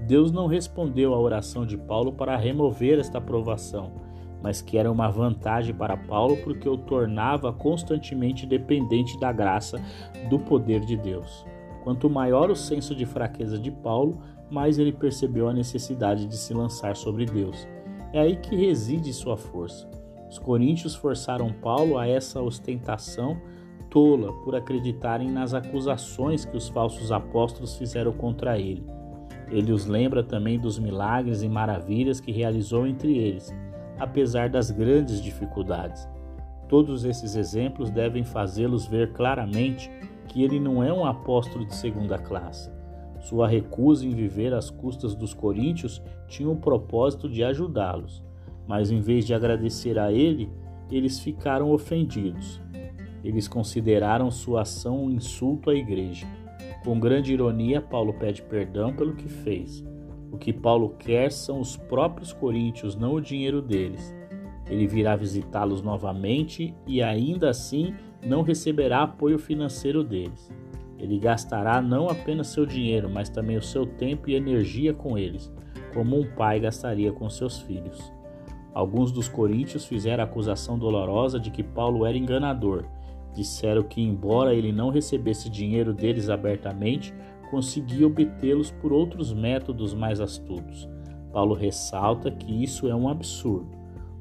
Deus 0.08 0.32
não 0.32 0.48
respondeu 0.48 1.14
à 1.14 1.20
oração 1.20 1.66
de 1.66 1.78
Paulo 1.78 2.14
para 2.14 2.38
remover 2.38 3.00
esta 3.00 3.20
provação, 3.20 3.92
mas 4.42 4.62
que 4.62 4.78
era 4.78 4.92
uma 4.92 5.10
vantagem 5.10 5.74
para 5.74 5.98
Paulo 5.98 6.38
porque 6.38 6.70
o 6.70 6.78
tornava 6.78 7.52
constantemente 7.52 8.46
dependente 8.46 9.20
da 9.20 9.32
graça 9.32 9.82
do 10.30 10.40
poder 10.40 10.82
de 10.82 10.96
Deus. 10.96 11.46
Quanto 11.84 12.10
maior 12.10 12.50
o 12.50 12.56
senso 12.56 12.96
de 12.96 13.06
fraqueza 13.06 13.58
de 13.58 13.72
Paulo, 13.72 14.22
mais 14.50 14.80
ele 14.80 14.92
percebeu 14.92 15.50
a 15.50 15.54
necessidade 15.54 16.28
de 16.28 16.38
se 16.38 16.54
lançar 16.54 16.96
sobre 16.96 17.26
Deus. 17.26 17.68
É 18.12 18.20
aí 18.20 18.36
que 18.36 18.56
reside 18.56 19.14
sua 19.14 19.38
força. 19.38 19.90
Os 20.30 20.38
coríntios 20.38 20.96
forçaram 20.96 21.52
Paulo 21.52 21.98
a 21.98 22.08
essa 22.08 22.42
ostentação 22.42 23.40
tola 23.90 24.32
por 24.44 24.56
acreditarem 24.56 25.30
nas 25.30 25.54
acusações 25.54 26.46
que 26.46 26.56
os 26.56 26.70
falsos 26.70 27.12
apóstolos 27.12 27.76
fizeram 27.76 28.12
contra 28.12 28.58
ele. 28.58 28.86
Ele 29.50 29.72
os 29.72 29.86
lembra 29.86 30.24
também 30.24 30.60
dos 30.60 30.78
milagres 30.78 31.42
e 31.42 31.50
maravilhas 31.50 32.20
que 32.20 32.32
realizou 32.32 32.86
entre 32.86 33.18
eles, 33.18 33.54
apesar 33.98 34.50
das 34.50 34.70
grandes 34.70 35.22
dificuldades. 35.22 36.08
Todos 36.68 37.04
esses 37.04 37.36
exemplos 37.36 37.90
devem 37.90 38.24
fazê-los 38.24 38.86
ver 38.86 39.14
claramente 39.14 39.90
que 40.28 40.44
ele 40.44 40.60
não 40.60 40.84
é 40.84 40.94
um 40.94 41.04
apóstolo 41.04 41.66
de 41.66 41.76
segunda 41.76 42.20
classe. 42.20 42.72
Sua 43.20 43.48
recusa 43.48 44.06
em 44.06 44.12
viver 44.12 44.54
às 44.54 44.70
custas 44.70 45.14
dos 45.14 45.34
coríntios 45.34 46.02
tinha 46.28 46.50
o 46.50 46.56
propósito 46.56 47.30
de 47.30 47.44
ajudá-los, 47.44 48.24
mas 48.68 48.92
em 48.92 49.02
vez 49.02 49.26
de 49.26 49.34
agradecer 49.34 50.00
a 50.00 50.12
ele, 50.12 50.50
eles 50.90 51.20
ficaram 51.20 51.72
ofendidos. 51.72 52.62
Eles 53.24 53.48
consideraram 53.48 54.32
sua 54.32 54.62
ação 54.62 55.06
um 55.06 55.12
insulto 55.12 55.70
à 55.70 55.76
igreja. 55.76 56.26
Com 56.84 57.00
grande 57.00 57.34
ironia, 57.34 57.82
Paulo 57.82 58.14
pede 58.14 58.42
perdão 58.42 58.94
pelo 58.94 59.14
que 59.14 59.28
fez. 59.28 59.84
O 60.32 60.38
que 60.38 60.54
Paulo 60.54 60.96
quer 60.98 61.32
são 61.32 61.60
os 61.60 61.76
próprios 61.76 62.32
coríntios, 62.32 62.96
não 62.96 63.16
o 63.16 63.22
dinheiro 63.22 63.62
deles. 63.62 64.16
Ele 64.70 64.88
virá 64.88 65.16
visitá-los 65.16 65.82
novamente 65.82 66.74
e 66.88 67.02
ainda 67.02 67.50
assim 67.50 67.94
não 68.26 68.42
receberá 68.42 69.04
apoio 69.04 69.40
financeiro 69.40 70.04
deles. 70.04 70.52
Ele 71.00 71.18
gastará 71.18 71.82
não 71.82 72.10
apenas 72.10 72.48
seu 72.48 72.66
dinheiro, 72.66 73.10
mas 73.10 73.30
também 73.30 73.58
o 73.58 73.64
seu 73.64 73.86
tempo 73.86 74.30
e 74.30 74.36
energia 74.36 74.94
com 74.94 75.18
eles, 75.18 75.52
como 75.94 76.20
um 76.20 76.30
pai 76.36 76.60
gastaria 76.60 77.12
com 77.12 77.30
seus 77.30 77.60
filhos. 77.60 78.12
Alguns 78.74 79.12
dos 79.12 79.28
coríntios 79.28 79.86
fizeram 79.86 80.24
a 80.24 80.28
acusação 80.28 80.78
dolorosa 80.78 81.40
de 81.40 81.50
que 81.50 81.64
Paulo 81.64 82.06
era 82.06 82.18
enganador 82.18 82.86
Disseram 83.34 83.84
que, 83.84 84.02
embora 84.02 84.54
ele 84.54 84.72
não 84.72 84.90
recebesse 84.90 85.50
dinheiro 85.50 85.94
deles 85.94 86.30
abertamente, 86.30 87.14
conseguia 87.50 88.08
obtê-los 88.08 88.72
por 88.72 88.92
outros 88.92 89.34
métodos 89.34 89.94
mais 89.94 90.20
astutos. 90.20 90.90
Paulo 91.32 91.54
ressalta 91.54 92.32
que 92.32 92.64
isso 92.64 92.88
é 92.88 92.96
um 92.96 93.08
absurdo. 93.08 93.78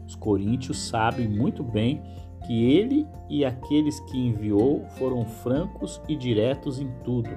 Os 0.06 0.14
coríntios 0.14 0.78
sabem 0.78 1.28
muito 1.28 1.62
bem 1.62 2.02
que 2.46 2.72
ele 2.72 3.06
e 3.28 3.44
aqueles 3.44 4.00
que 4.00 4.18
enviou 4.18 4.84
foram 4.96 5.24
francos 5.24 6.00
e 6.08 6.16
diretos 6.16 6.80
em 6.80 6.88
tudo. 7.04 7.30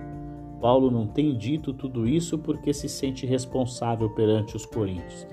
Paulo 0.60 0.92
não 0.92 1.08
tem 1.08 1.36
dito 1.36 1.74
tudo 1.74 2.08
isso 2.08 2.38
porque 2.38 2.74
se 2.74 2.88
sente 2.88 3.26
responsável 3.26 4.10
perante 4.12 4.56
os 4.56 4.66
coríntios. 4.66 5.28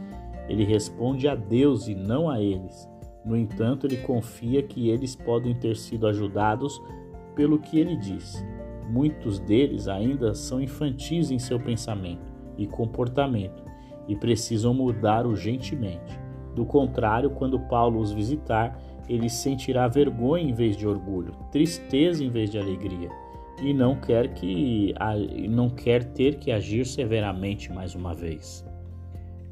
Ele 0.49 0.65
responde 0.65 1.29
a 1.29 1.35
Deus 1.35 1.87
e 1.87 1.95
não 1.95 2.31
a 2.31 2.41
eles. 2.41 2.89
No 3.25 3.37
entanto, 3.37 3.87
ele 3.87 3.99
confia 3.99 4.63
que 4.63 4.89
eles 4.89 5.15
podem 5.15 5.55
ter 5.55 5.77
sido 5.77 6.07
ajudados 6.07 6.81
pelo 7.35 7.59
que 7.59 7.79
ele 7.79 7.95
diz. 7.97 8.43
Muitos 8.89 9.39
deles 9.39 9.87
ainda 9.87 10.33
são 10.35 10.63
infantis 10.63 11.31
em 11.31 11.39
seu 11.39 11.61
pensamento 11.61 12.33
e 12.57 12.67
comportamento 12.67 13.63
e 14.09 14.17
precisam 14.17 14.73
mudar 14.73 15.27
urgentemente. 15.27 16.19
Do 16.55 16.65
contrário, 16.65 17.31
quando 17.31 17.61
Paulo 17.61 18.01
os 18.01 18.11
visitar, 18.11 18.81
ele 19.09 19.29
sentirá 19.29 19.89
vergonha 19.89 20.45
em 20.45 20.53
vez 20.53 20.77
de 20.77 20.87
orgulho, 20.87 21.33
tristeza 21.51 22.23
em 22.23 22.31
vez 22.31 22.51
de 22.51 22.59
alegria, 22.59 23.11
e 23.63 23.73
não 23.73 23.97
quer 23.97 24.35
que 24.35 24.95
não 25.49 25.69
quer 25.71 26.05
ter 26.13 26.37
que 26.39 26.53
agir 26.53 26.87
severamente 26.87 27.73
mais 27.73 27.95
uma 27.95 28.15
vez. 28.15 28.65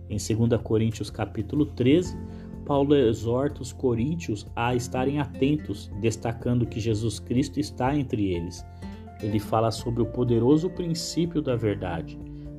Em 0.08 0.16
2 0.18 0.60
Coríntios 0.62 1.10
capítulo 1.10 1.66
13, 1.66 2.16
Paulo 2.64 2.94
exorta 2.94 3.62
os 3.62 3.72
coríntios 3.72 4.46
a 4.54 4.74
estarem 4.74 5.20
atentos, 5.20 5.90
destacando 6.00 6.66
que 6.66 6.80
Jesus 6.80 7.18
Cristo 7.18 7.58
está 7.58 7.96
entre 7.96 8.32
eles. 8.32 8.64
Ele 9.22 9.38
fala 9.38 9.70
sobre 9.70 10.02
o 10.02 10.06
poderoso 10.06 10.68
princípio 10.68 11.40
da 11.40 11.56
verdade. 11.56 12.18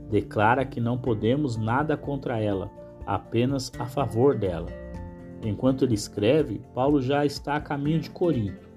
Declara 0.10 0.66
que 0.66 0.80
não 0.80 0.98
podemos 0.98 1.58
nada 1.58 1.96
contra 1.96 2.40
ela, 2.40 2.72
apenas 3.06 3.72
a 3.78 3.86
favor 3.86 4.38
dela. 4.38 4.68
Enquanto 5.44 5.86
ele 5.86 5.94
escreve, 5.94 6.62
Paulo 6.74 7.02
já 7.02 7.26
está 7.26 7.56
a 7.56 7.62
caminho 7.62 8.00
de 8.00 8.10
Corinto. 8.10 8.68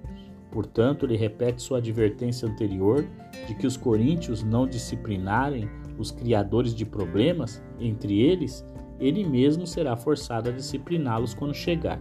Portanto, 0.50 1.06
ele 1.06 1.16
repete 1.16 1.62
sua 1.62 1.78
advertência 1.78 2.48
anterior 2.48 3.06
de 3.46 3.54
que 3.54 3.66
os 3.66 3.76
coríntios 3.76 4.42
não 4.42 4.66
disciplinarem 4.66 5.68
os 5.98 6.10
criadores 6.10 6.74
de 6.74 6.84
problemas, 6.84 7.62
entre 7.78 8.20
eles, 8.20 8.64
ele 8.98 9.24
mesmo 9.24 9.66
será 9.66 9.96
forçado 9.96 10.48
a 10.48 10.52
discipliná-los 10.52 11.34
quando 11.34 11.54
chegar. 11.54 12.00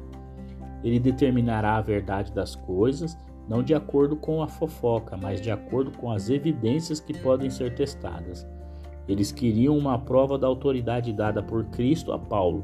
Ele 0.83 0.99
determinará 0.99 1.77
a 1.77 1.81
verdade 1.81 2.31
das 2.31 2.55
coisas, 2.55 3.17
não 3.47 3.61
de 3.61 3.73
acordo 3.73 4.15
com 4.15 4.41
a 4.41 4.47
fofoca, 4.47 5.17
mas 5.17 5.41
de 5.41 5.51
acordo 5.51 5.91
com 5.97 6.11
as 6.11 6.29
evidências 6.29 6.99
que 6.99 7.17
podem 7.17 7.49
ser 7.49 7.75
testadas. 7.75 8.47
Eles 9.07 9.31
queriam 9.31 9.77
uma 9.77 9.97
prova 9.97 10.37
da 10.37 10.47
autoridade 10.47 11.11
dada 11.11 11.41
por 11.41 11.65
Cristo 11.65 12.11
a 12.11 12.19
Paulo, 12.19 12.63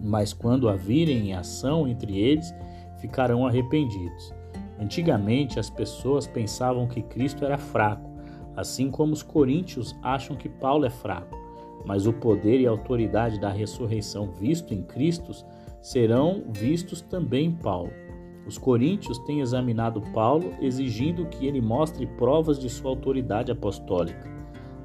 mas 0.00 0.32
quando 0.32 0.68
a 0.68 0.76
virem 0.76 1.28
em 1.28 1.34
ação 1.34 1.86
entre 1.86 2.18
eles, 2.18 2.54
ficarão 2.98 3.46
arrependidos. 3.46 4.32
Antigamente, 4.78 5.60
as 5.60 5.68
pessoas 5.68 6.26
pensavam 6.26 6.86
que 6.86 7.02
Cristo 7.02 7.44
era 7.44 7.58
fraco, 7.58 8.10
assim 8.56 8.90
como 8.90 9.12
os 9.12 9.22
coríntios 9.22 9.94
acham 10.02 10.36
que 10.36 10.48
Paulo 10.48 10.86
é 10.86 10.90
fraco 10.90 11.40
mas 11.84 12.06
o 12.06 12.12
poder 12.12 12.60
e 12.60 12.66
a 12.66 12.70
autoridade 12.70 13.38
da 13.38 13.50
ressurreição 13.50 14.30
visto 14.32 14.74
em 14.74 14.82
Cristo 14.82 15.32
serão 15.80 16.44
vistos 16.48 17.00
também 17.00 17.46
em 17.46 17.52
Paulo. 17.52 17.90
Os 18.46 18.58
coríntios 18.58 19.18
têm 19.20 19.40
examinado 19.40 20.00
Paulo, 20.12 20.52
exigindo 20.60 21.26
que 21.26 21.46
ele 21.46 21.60
mostre 21.60 22.06
provas 22.06 22.58
de 22.58 22.68
sua 22.68 22.90
autoridade 22.90 23.52
apostólica. 23.52 24.28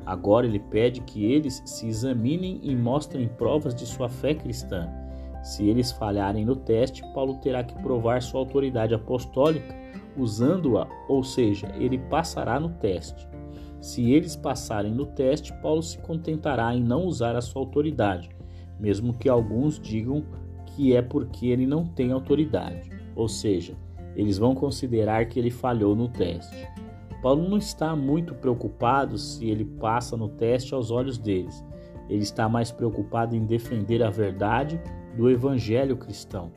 Agora 0.06 0.46
ele 0.46 0.60
pede 0.60 1.02
que 1.02 1.26
eles 1.26 1.64
se 1.66 1.88
examinem 1.88 2.60
e 2.62 2.76
mostrem 2.76 3.28
provas 3.28 3.74
de 3.74 3.86
sua 3.86 4.08
fé 4.08 4.36
cristã. 4.36 4.88
Se 5.46 5.70
eles 5.70 5.92
falharem 5.92 6.44
no 6.44 6.56
teste, 6.56 7.04
Paulo 7.14 7.36
terá 7.36 7.64
que 7.64 7.80
provar 7.84 8.20
sua 8.24 8.40
autoridade 8.40 8.96
apostólica 8.96 9.76
usando-a, 10.18 10.88
ou 11.08 11.24
seja, 11.24 11.72
ele 11.78 12.00
passará 12.00 12.60
no 12.60 12.70
teste. 12.70 13.30
Se 13.80 14.12
eles 14.12 14.36
passarem 14.36 14.92
no 14.92 15.06
teste, 15.06 15.54
Paulo 15.62 15.84
se 15.84 16.00
contentará 16.00 16.74
em 16.74 16.82
não 16.82 17.06
usar 17.06 17.36
a 17.36 17.42
sua 17.42 17.62
autoridade, 17.62 18.28
mesmo 18.80 19.14
que 19.14 19.30
alguns 19.30 19.80
digam 19.80 20.26
que 20.66 20.96
é 20.96 21.02
porque 21.04 21.46
ele 21.46 21.68
não 21.68 21.86
tem 21.86 22.12
autoridade, 22.12 22.90
ou 23.16 23.28
seja, 23.28 23.76
eles 24.16 24.40
vão 24.40 24.56
considerar 24.56 25.28
que 25.28 25.38
ele 25.38 25.52
falhou 25.52 25.96
no 25.96 26.08
teste. 26.08 26.68
Paulo 27.22 27.48
não 27.48 27.60
está 27.60 27.96
muito 27.96 28.34
preocupado 28.34 29.16
se 29.20 29.48
ele 29.48 29.64
passa 29.64 30.18
no 30.18 30.28
teste 30.28 30.74
aos 30.74 30.90
olhos 30.90 31.20
deles. 31.20 31.64
Ele 32.10 32.24
está 32.24 32.50
mais 32.50 32.72
preocupado 32.72 33.36
em 33.36 33.46
defender 33.46 34.02
a 34.02 34.10
verdade 34.10 34.82
do 35.16 35.30
evangelho 35.30 35.96
cristão. 35.98 36.52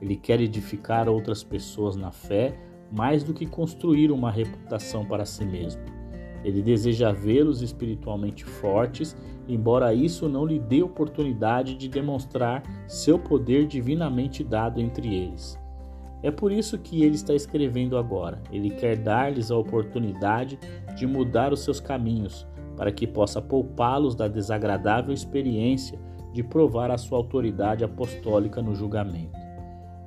Ele 0.00 0.16
quer 0.16 0.40
edificar 0.40 1.08
outras 1.08 1.42
pessoas 1.42 1.96
na 1.96 2.10
fé 2.10 2.58
mais 2.90 3.24
do 3.24 3.32
que 3.32 3.46
construir 3.46 4.10
uma 4.10 4.30
reputação 4.30 5.04
para 5.04 5.24
si 5.24 5.44
mesmo. 5.44 5.82
Ele 6.44 6.62
deseja 6.62 7.10
vê-los 7.10 7.62
espiritualmente 7.62 8.44
fortes, 8.44 9.16
embora 9.48 9.94
isso 9.94 10.28
não 10.28 10.44
lhe 10.44 10.58
dê 10.58 10.82
oportunidade 10.82 11.74
de 11.74 11.88
demonstrar 11.88 12.62
seu 12.86 13.18
poder 13.18 13.66
divinamente 13.66 14.44
dado 14.44 14.80
entre 14.80 15.14
eles. 15.14 15.58
É 16.22 16.30
por 16.30 16.52
isso 16.52 16.78
que 16.78 17.02
ele 17.02 17.14
está 17.14 17.34
escrevendo 17.34 17.96
agora. 17.96 18.42
Ele 18.50 18.70
quer 18.70 18.96
dar-lhes 18.96 19.50
a 19.50 19.56
oportunidade 19.56 20.58
de 20.96 21.06
mudar 21.06 21.52
os 21.52 21.60
seus 21.60 21.80
caminhos, 21.80 22.46
para 22.76 22.92
que 22.92 23.06
possa 23.06 23.40
poupá-los 23.40 24.14
da 24.14 24.28
desagradável 24.28 25.14
experiência 25.14 25.98
de 26.34 26.42
provar 26.42 26.90
a 26.90 26.98
sua 26.98 27.16
autoridade 27.16 27.84
apostólica 27.84 28.60
no 28.60 28.74
julgamento. 28.74 29.38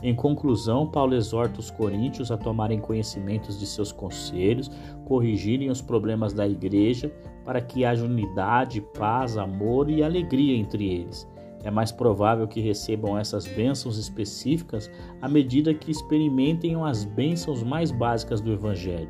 Em 0.04 0.14
conclusão, 0.14 0.86
Paulo 0.86 1.16
exorta 1.16 1.60
os 1.60 1.72
coríntios 1.72 2.32
a 2.32 2.38
tomarem 2.38 2.80
conhecimentos 2.80 3.58
de 3.58 3.66
seus 3.66 3.94
conselhos, 3.94 4.70
corrigirem 5.06 5.72
os 5.72 5.82
problemas 5.82 6.34
da 6.34 6.46
igreja, 6.46 7.10
para 7.46 7.62
que 7.62 7.86
haja 7.86 8.04
unidade, 8.04 8.82
paz, 8.82 9.38
amor 9.38 9.90
e 9.90 10.04
alegria 10.04 10.56
entre 10.56 10.86
eles. 10.88 11.26
É 11.64 11.72
mais 11.72 11.94
provável 11.94 12.46
que 12.46 12.60
recebam 12.60 13.18
essas 13.18 13.48
bênçãos 13.48 13.98
específicas 13.98 14.92
à 15.22 15.30
medida 15.30 15.74
que 15.74 15.90
experimentem 15.90 16.76
as 16.76 17.06
bênçãos 17.06 17.64
mais 17.64 17.90
básicas 17.90 18.42
do 18.42 18.52
Evangelho. 18.52 19.10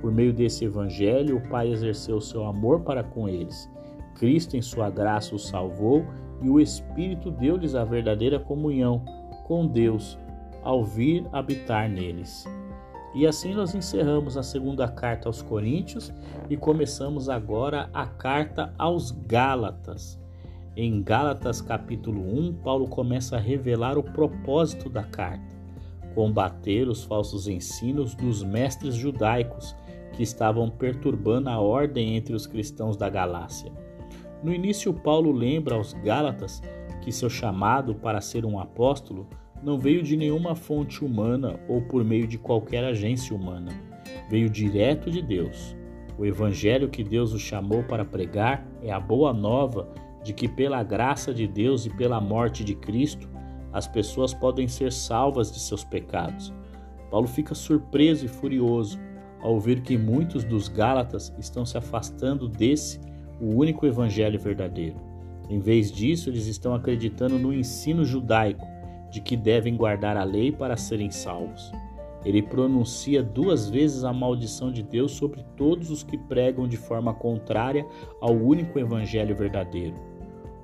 Por 0.00 0.10
meio 0.10 0.32
desse 0.32 0.64
Evangelho, 0.64 1.36
o 1.36 1.48
Pai 1.48 1.70
exerceu 1.70 2.18
seu 2.18 2.44
amor 2.46 2.80
para 2.80 3.04
com 3.04 3.28
eles. 3.28 3.70
Cristo, 4.16 4.56
em 4.56 4.62
sua 4.62 4.90
graça, 4.90 5.34
os 5.34 5.46
salvou 5.46 6.04
e 6.42 6.48
o 6.48 6.60
Espírito 6.60 7.30
deu-lhes 7.30 7.74
a 7.74 7.84
verdadeira 7.84 8.38
comunhão 8.38 9.04
com 9.44 9.66
Deus 9.66 10.18
ao 10.62 10.84
vir 10.84 11.24
habitar 11.32 11.88
neles. 11.88 12.44
E 13.14 13.26
assim 13.26 13.54
nós 13.54 13.74
encerramos 13.74 14.36
a 14.36 14.42
segunda 14.42 14.86
carta 14.88 15.28
aos 15.28 15.40
Coríntios 15.40 16.12
e 16.50 16.56
começamos 16.56 17.28
agora 17.28 17.88
a 17.94 18.06
carta 18.06 18.74
aos 18.76 19.10
Gálatas. 19.10 20.20
Em 20.76 21.02
Gálatas 21.02 21.62
capítulo 21.62 22.20
1, 22.20 22.54
Paulo 22.56 22.86
começa 22.86 23.36
a 23.36 23.40
revelar 23.40 23.96
o 23.96 24.02
propósito 24.02 24.90
da 24.90 25.02
carta: 25.02 25.56
combater 26.14 26.88
os 26.88 27.04
falsos 27.04 27.48
ensinos 27.48 28.14
dos 28.14 28.42
mestres 28.42 28.94
judaicos 28.94 29.74
que 30.12 30.22
estavam 30.22 30.68
perturbando 30.68 31.48
a 31.48 31.58
ordem 31.58 32.16
entre 32.16 32.34
os 32.34 32.46
cristãos 32.46 32.96
da 32.96 33.08
Galácia. 33.08 33.85
No 34.46 34.54
início, 34.54 34.94
Paulo 34.94 35.32
lembra 35.32 35.74
aos 35.74 35.92
Gálatas 35.92 36.62
que 37.02 37.10
seu 37.10 37.28
chamado 37.28 37.96
para 37.96 38.20
ser 38.20 38.46
um 38.46 38.60
apóstolo 38.60 39.26
não 39.60 39.76
veio 39.76 40.04
de 40.04 40.16
nenhuma 40.16 40.54
fonte 40.54 41.04
humana 41.04 41.58
ou 41.68 41.82
por 41.82 42.04
meio 42.04 42.28
de 42.28 42.38
qualquer 42.38 42.84
agência 42.84 43.34
humana. 43.34 43.72
Veio 44.30 44.48
direto 44.48 45.10
de 45.10 45.20
Deus. 45.20 45.76
O 46.16 46.24
evangelho 46.24 46.88
que 46.88 47.02
Deus 47.02 47.32
o 47.32 47.40
chamou 47.40 47.82
para 47.82 48.04
pregar 48.04 48.64
é 48.80 48.92
a 48.92 49.00
boa 49.00 49.32
nova 49.32 49.92
de 50.22 50.32
que, 50.32 50.46
pela 50.46 50.80
graça 50.84 51.34
de 51.34 51.48
Deus 51.48 51.84
e 51.84 51.90
pela 51.90 52.20
morte 52.20 52.62
de 52.62 52.76
Cristo, 52.76 53.28
as 53.72 53.88
pessoas 53.88 54.32
podem 54.32 54.68
ser 54.68 54.92
salvas 54.92 55.50
de 55.50 55.58
seus 55.58 55.82
pecados. 55.82 56.54
Paulo 57.10 57.26
fica 57.26 57.52
surpreso 57.52 58.24
e 58.24 58.28
furioso 58.28 58.96
ao 59.40 59.58
ver 59.58 59.80
que 59.80 59.98
muitos 59.98 60.44
dos 60.44 60.68
Gálatas 60.68 61.34
estão 61.36 61.66
se 61.66 61.76
afastando 61.76 62.48
desse, 62.48 63.00
o 63.40 63.54
único 63.54 63.86
evangelho 63.86 64.38
verdadeiro. 64.38 64.96
Em 65.48 65.60
vez 65.60 65.92
disso, 65.92 66.30
eles 66.30 66.46
estão 66.46 66.74
acreditando 66.74 67.38
no 67.38 67.52
ensino 67.52 68.04
judaico 68.04 68.66
de 69.10 69.20
que 69.20 69.36
devem 69.36 69.76
guardar 69.76 70.16
a 70.16 70.24
lei 70.24 70.50
para 70.50 70.76
serem 70.76 71.10
salvos. 71.10 71.72
Ele 72.24 72.42
pronuncia 72.42 73.22
duas 73.22 73.70
vezes 73.70 74.02
a 74.02 74.12
maldição 74.12 74.72
de 74.72 74.82
Deus 74.82 75.12
sobre 75.12 75.44
todos 75.56 75.90
os 75.90 76.02
que 76.02 76.18
pregam 76.18 76.66
de 76.66 76.76
forma 76.76 77.14
contrária 77.14 77.86
ao 78.20 78.34
único 78.34 78.78
evangelho 78.78 79.36
verdadeiro. 79.36 79.94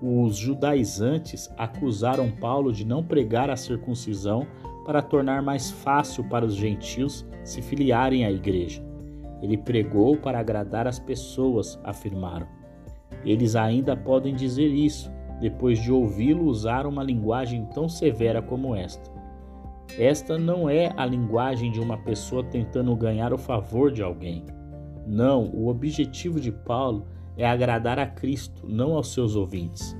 Os 0.03 0.37
judaizantes 0.37 1.49
acusaram 1.57 2.29
Paulo 2.29 2.73
de 2.73 2.85
não 2.85 3.05
pregar 3.05 3.49
a 3.49 3.57
circuncisão 3.57 4.45
para 4.85 5.01
tornar 5.01 5.41
mais 5.41 5.71
fácil 5.71 6.25
para 6.25 6.45
os 6.45 6.57
gentios 6.57 7.25
se 7.45 7.63
filiarem 7.63 8.25
à 8.25 8.33
igreja. 8.33 8.85
Ele 9.41 9.57
pregou 9.57 10.17
para 10.17 10.41
agradar 10.41 10.89
as 10.89 10.99
pessoas, 10.99 11.79
afirmaram. 11.85 12.49
Eles 13.25 13.57
ainda 13.57 13.97
podem 13.97 14.35
dizer 14.35 14.69
isso 14.69 15.11
depois 15.41 15.81
de 15.81 15.91
ouvi-lo 15.91 16.45
usar 16.45 16.87
uma 16.87 17.03
linguagem 17.03 17.67
tão 17.75 17.89
severa 17.89 18.41
como 18.41 18.77
esta. 18.77 19.11
Esta 19.99 20.39
não 20.39 20.71
é 20.71 20.93
a 20.97 21.05
linguagem 21.05 21.71
de 21.71 21.81
uma 21.81 21.99
pessoa 21.99 22.45
tentando 22.45 22.95
ganhar 22.97 23.33
o 23.33 23.39
favor 23.39 23.91
de 23.91 24.03
alguém. 24.03 24.45
Não, 25.07 25.51
o 25.53 25.69
objetivo 25.69 26.41
de 26.41 26.53
Paulo 26.53 27.07
é 27.37 27.47
agradar 27.47 27.99
a 27.99 28.07
Cristo, 28.07 28.67
não 28.67 28.95
aos 28.95 29.13
seus 29.13 29.37
ouvintes. 29.37 29.97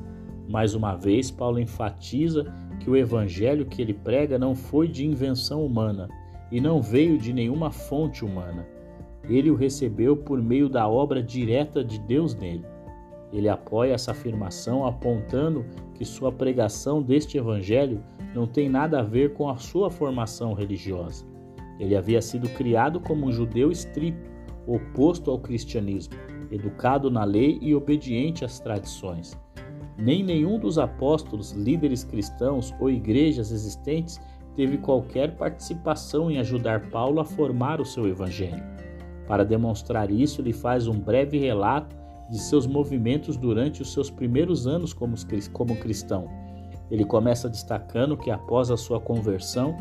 Mais 0.49 0.75
uma 0.75 0.95
vez, 0.95 1.31
Paulo 1.31 1.59
enfatiza 1.59 2.53
que 2.81 2.89
o 2.89 2.97
evangelho 2.97 3.67
que 3.67 3.83
ele 3.83 3.95
prega 3.95 4.39
não 4.39 4.55
foi 4.55 4.89
de 4.89 5.05
invenção 5.05 5.65
humana 5.65 6.09
e 6.51 6.61
não 6.61 6.81
veio 6.81 7.19
de 7.19 7.33
nenhuma 7.33 7.71
fonte 7.71 8.25
humana. 8.25 8.67
Ele 9.29 9.51
o 9.51 9.55
recebeu 9.55 10.17
por 10.17 10.43
meio 10.43 10.69
da 10.69 10.89
obra 10.89 11.23
direta 11.23 11.85
de 11.85 11.99
Deus 12.01 12.35
nele. 12.35 12.65
Ele 13.33 13.49
apoia 13.49 13.95
essa 13.95 14.11
afirmação 14.11 14.87
apontando 14.87 15.65
que 15.95 16.05
sua 16.05 16.31
pregação 16.31 17.03
deste 17.03 17.39
evangelho 17.39 18.03
não 18.35 18.47
tem 18.47 18.69
nada 18.69 19.01
a 19.01 19.03
ver 19.03 19.33
com 19.33 19.49
a 19.49 19.57
sua 19.57 19.91
formação 19.91 20.53
religiosa. 20.53 21.25
Ele 21.79 21.97
havia 21.97 22.21
sido 22.21 22.49
criado 22.51 23.01
como 23.01 23.27
um 23.27 23.33
judeu 23.33 23.71
estrito, 23.71 24.31
oposto 24.67 25.31
ao 25.31 25.39
cristianismo, 25.39 26.15
educado 26.51 27.11
na 27.11 27.25
lei 27.25 27.59
e 27.63 27.75
obediente 27.75 28.45
às 28.45 28.61
tradições. 28.61 29.39
Nem 29.97 30.23
nenhum 30.23 30.59
dos 30.59 30.79
apóstolos, 30.79 31.53
líderes 31.53 32.05
cristãos 32.05 32.75
ou 32.81 32.91
igrejas 32.91 33.51
existentes 33.51 34.21
teve 34.55 34.77
qualquer 34.79 35.37
participação 35.37 36.31
em 36.31 36.39
ajudar 36.39 36.91
Paulo 36.91 37.21
a 37.21 37.25
formar 37.25 37.81
o 37.81 37.87
seu 37.87 38.07
evangelho. 38.07 38.63
Para 39.27 39.45
demonstrar 39.45 40.11
isso, 40.11 40.43
ele 40.43 40.53
faz 40.53 40.87
um 40.87 40.99
breve 40.99 41.39
relato 41.39 41.97
de 42.33 42.39
seus 42.39 42.67
movimentos 42.67 43.37
durante 43.37 43.83
os 43.83 43.93
seus 43.93 44.09
primeiros 44.09 44.67
anos 44.67 44.95
como, 44.95 45.15
como 45.53 45.77
cristão. 45.77 46.31
Ele 46.91 47.05
começa 47.05 47.47
destacando 47.47 48.17
que 48.17 48.31
após 48.31 48.71
a 48.71 48.77
sua 48.77 48.99
conversão, 48.99 49.77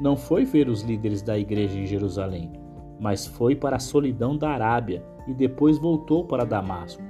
não 0.00 0.16
foi 0.16 0.44
ver 0.44 0.68
os 0.68 0.82
líderes 0.82 1.20
da 1.20 1.36
igreja 1.36 1.76
em 1.76 1.84
Jerusalém, 1.84 2.52
mas 3.00 3.26
foi 3.26 3.56
para 3.56 3.74
a 3.74 3.80
solidão 3.80 4.38
da 4.38 4.50
Arábia 4.50 5.04
e 5.26 5.34
depois 5.34 5.78
voltou 5.78 6.24
para 6.24 6.44
Damasco. 6.44 7.02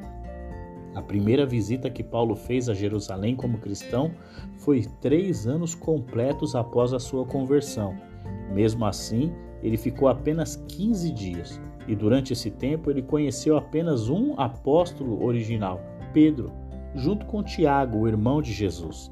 A 0.94 1.02
primeira 1.02 1.44
visita 1.44 1.90
que 1.90 2.02
Paulo 2.02 2.34
fez 2.34 2.70
a 2.70 2.74
Jerusalém 2.74 3.36
como 3.36 3.58
cristão 3.58 4.12
foi 4.56 4.86
três 5.02 5.46
anos 5.46 5.74
completos 5.74 6.54
após 6.54 6.94
a 6.94 6.98
sua 6.98 7.26
conversão. 7.26 7.94
Mesmo 8.50 8.86
assim, 8.86 9.30
ele 9.62 9.76
ficou 9.76 10.08
apenas 10.08 10.56
15 10.68 11.12
dias. 11.12 11.60
E 11.88 11.94
durante 11.94 12.32
esse 12.32 12.50
tempo 12.50 12.90
ele 12.90 13.02
conheceu 13.02 13.56
apenas 13.56 14.08
um 14.08 14.38
apóstolo 14.38 15.24
original, 15.24 15.80
Pedro, 16.12 16.52
junto 16.94 17.26
com 17.26 17.42
Tiago, 17.42 17.98
o 17.98 18.08
irmão 18.08 18.42
de 18.42 18.52
Jesus. 18.52 19.10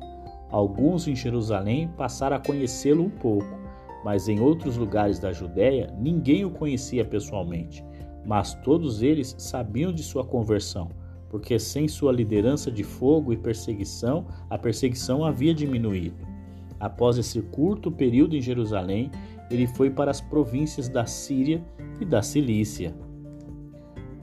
Alguns 0.51 1.07
em 1.07 1.15
Jerusalém 1.15 1.89
passaram 1.97 2.37
a 2.37 2.41
conhecê-lo 2.41 3.05
um 3.05 3.11
pouco, 3.11 3.59
mas 4.05 4.29
em 4.29 4.41
outros 4.41 4.77
lugares 4.77 5.19
da 5.19 5.33
Judéia 5.33 5.93
ninguém 5.99 6.45
o 6.45 6.51
conhecia 6.51 7.05
pessoalmente. 7.05 7.85
Mas 8.27 8.55
todos 8.55 9.03
eles 9.03 9.35
sabiam 9.39 9.93
de 9.93 10.03
sua 10.03 10.25
conversão, 10.25 10.89
porque 11.29 11.59
sem 11.59 11.89
sua 11.89 12.13
liderança 12.13 12.71
de 12.71 12.83
fogo 12.83 13.33
e 13.33 13.37
perseguição, 13.37 14.27
a 14.49 14.57
perseguição 14.57 15.25
havia 15.25 15.53
diminuído. 15.53 16.35
Após 16.79 17.19
esse 17.19 17.41
curto 17.41 17.91
período 17.91 18.37
em 18.37 18.41
Jerusalém, 18.41 19.11
ele 19.55 19.67
foi 19.67 19.91
para 19.91 20.11
as 20.11 20.21
províncias 20.21 20.89
da 20.89 21.07
Síria 21.07 21.65
e 22.01 22.05
da 22.05 22.23
Cilícia. 22.23 22.95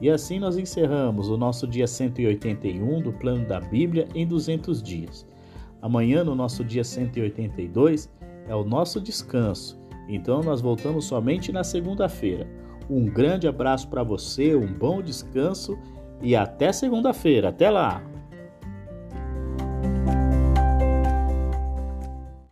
E 0.00 0.10
assim 0.10 0.38
nós 0.38 0.56
encerramos 0.56 1.28
o 1.28 1.36
nosso 1.36 1.66
dia 1.66 1.86
181 1.86 3.02
do 3.02 3.12
plano 3.12 3.46
da 3.46 3.60
Bíblia 3.60 4.08
em 4.14 4.26
200 4.26 4.82
dias. 4.82 5.26
Amanhã, 5.80 6.24
no 6.24 6.34
nosso 6.34 6.64
dia 6.64 6.84
182, 6.84 8.10
é 8.48 8.54
o 8.54 8.64
nosso 8.64 9.00
descanso. 9.00 9.80
Então 10.08 10.40
nós 10.42 10.60
voltamos 10.60 11.04
somente 11.04 11.52
na 11.52 11.62
segunda-feira. 11.62 12.48
Um 12.90 13.06
grande 13.06 13.46
abraço 13.46 13.88
para 13.88 14.02
você, 14.02 14.54
um 14.54 14.66
bom 14.66 15.00
descanso 15.00 15.78
e 16.20 16.34
até 16.34 16.72
segunda-feira. 16.72 17.48
Até 17.48 17.70
lá! 17.70 18.11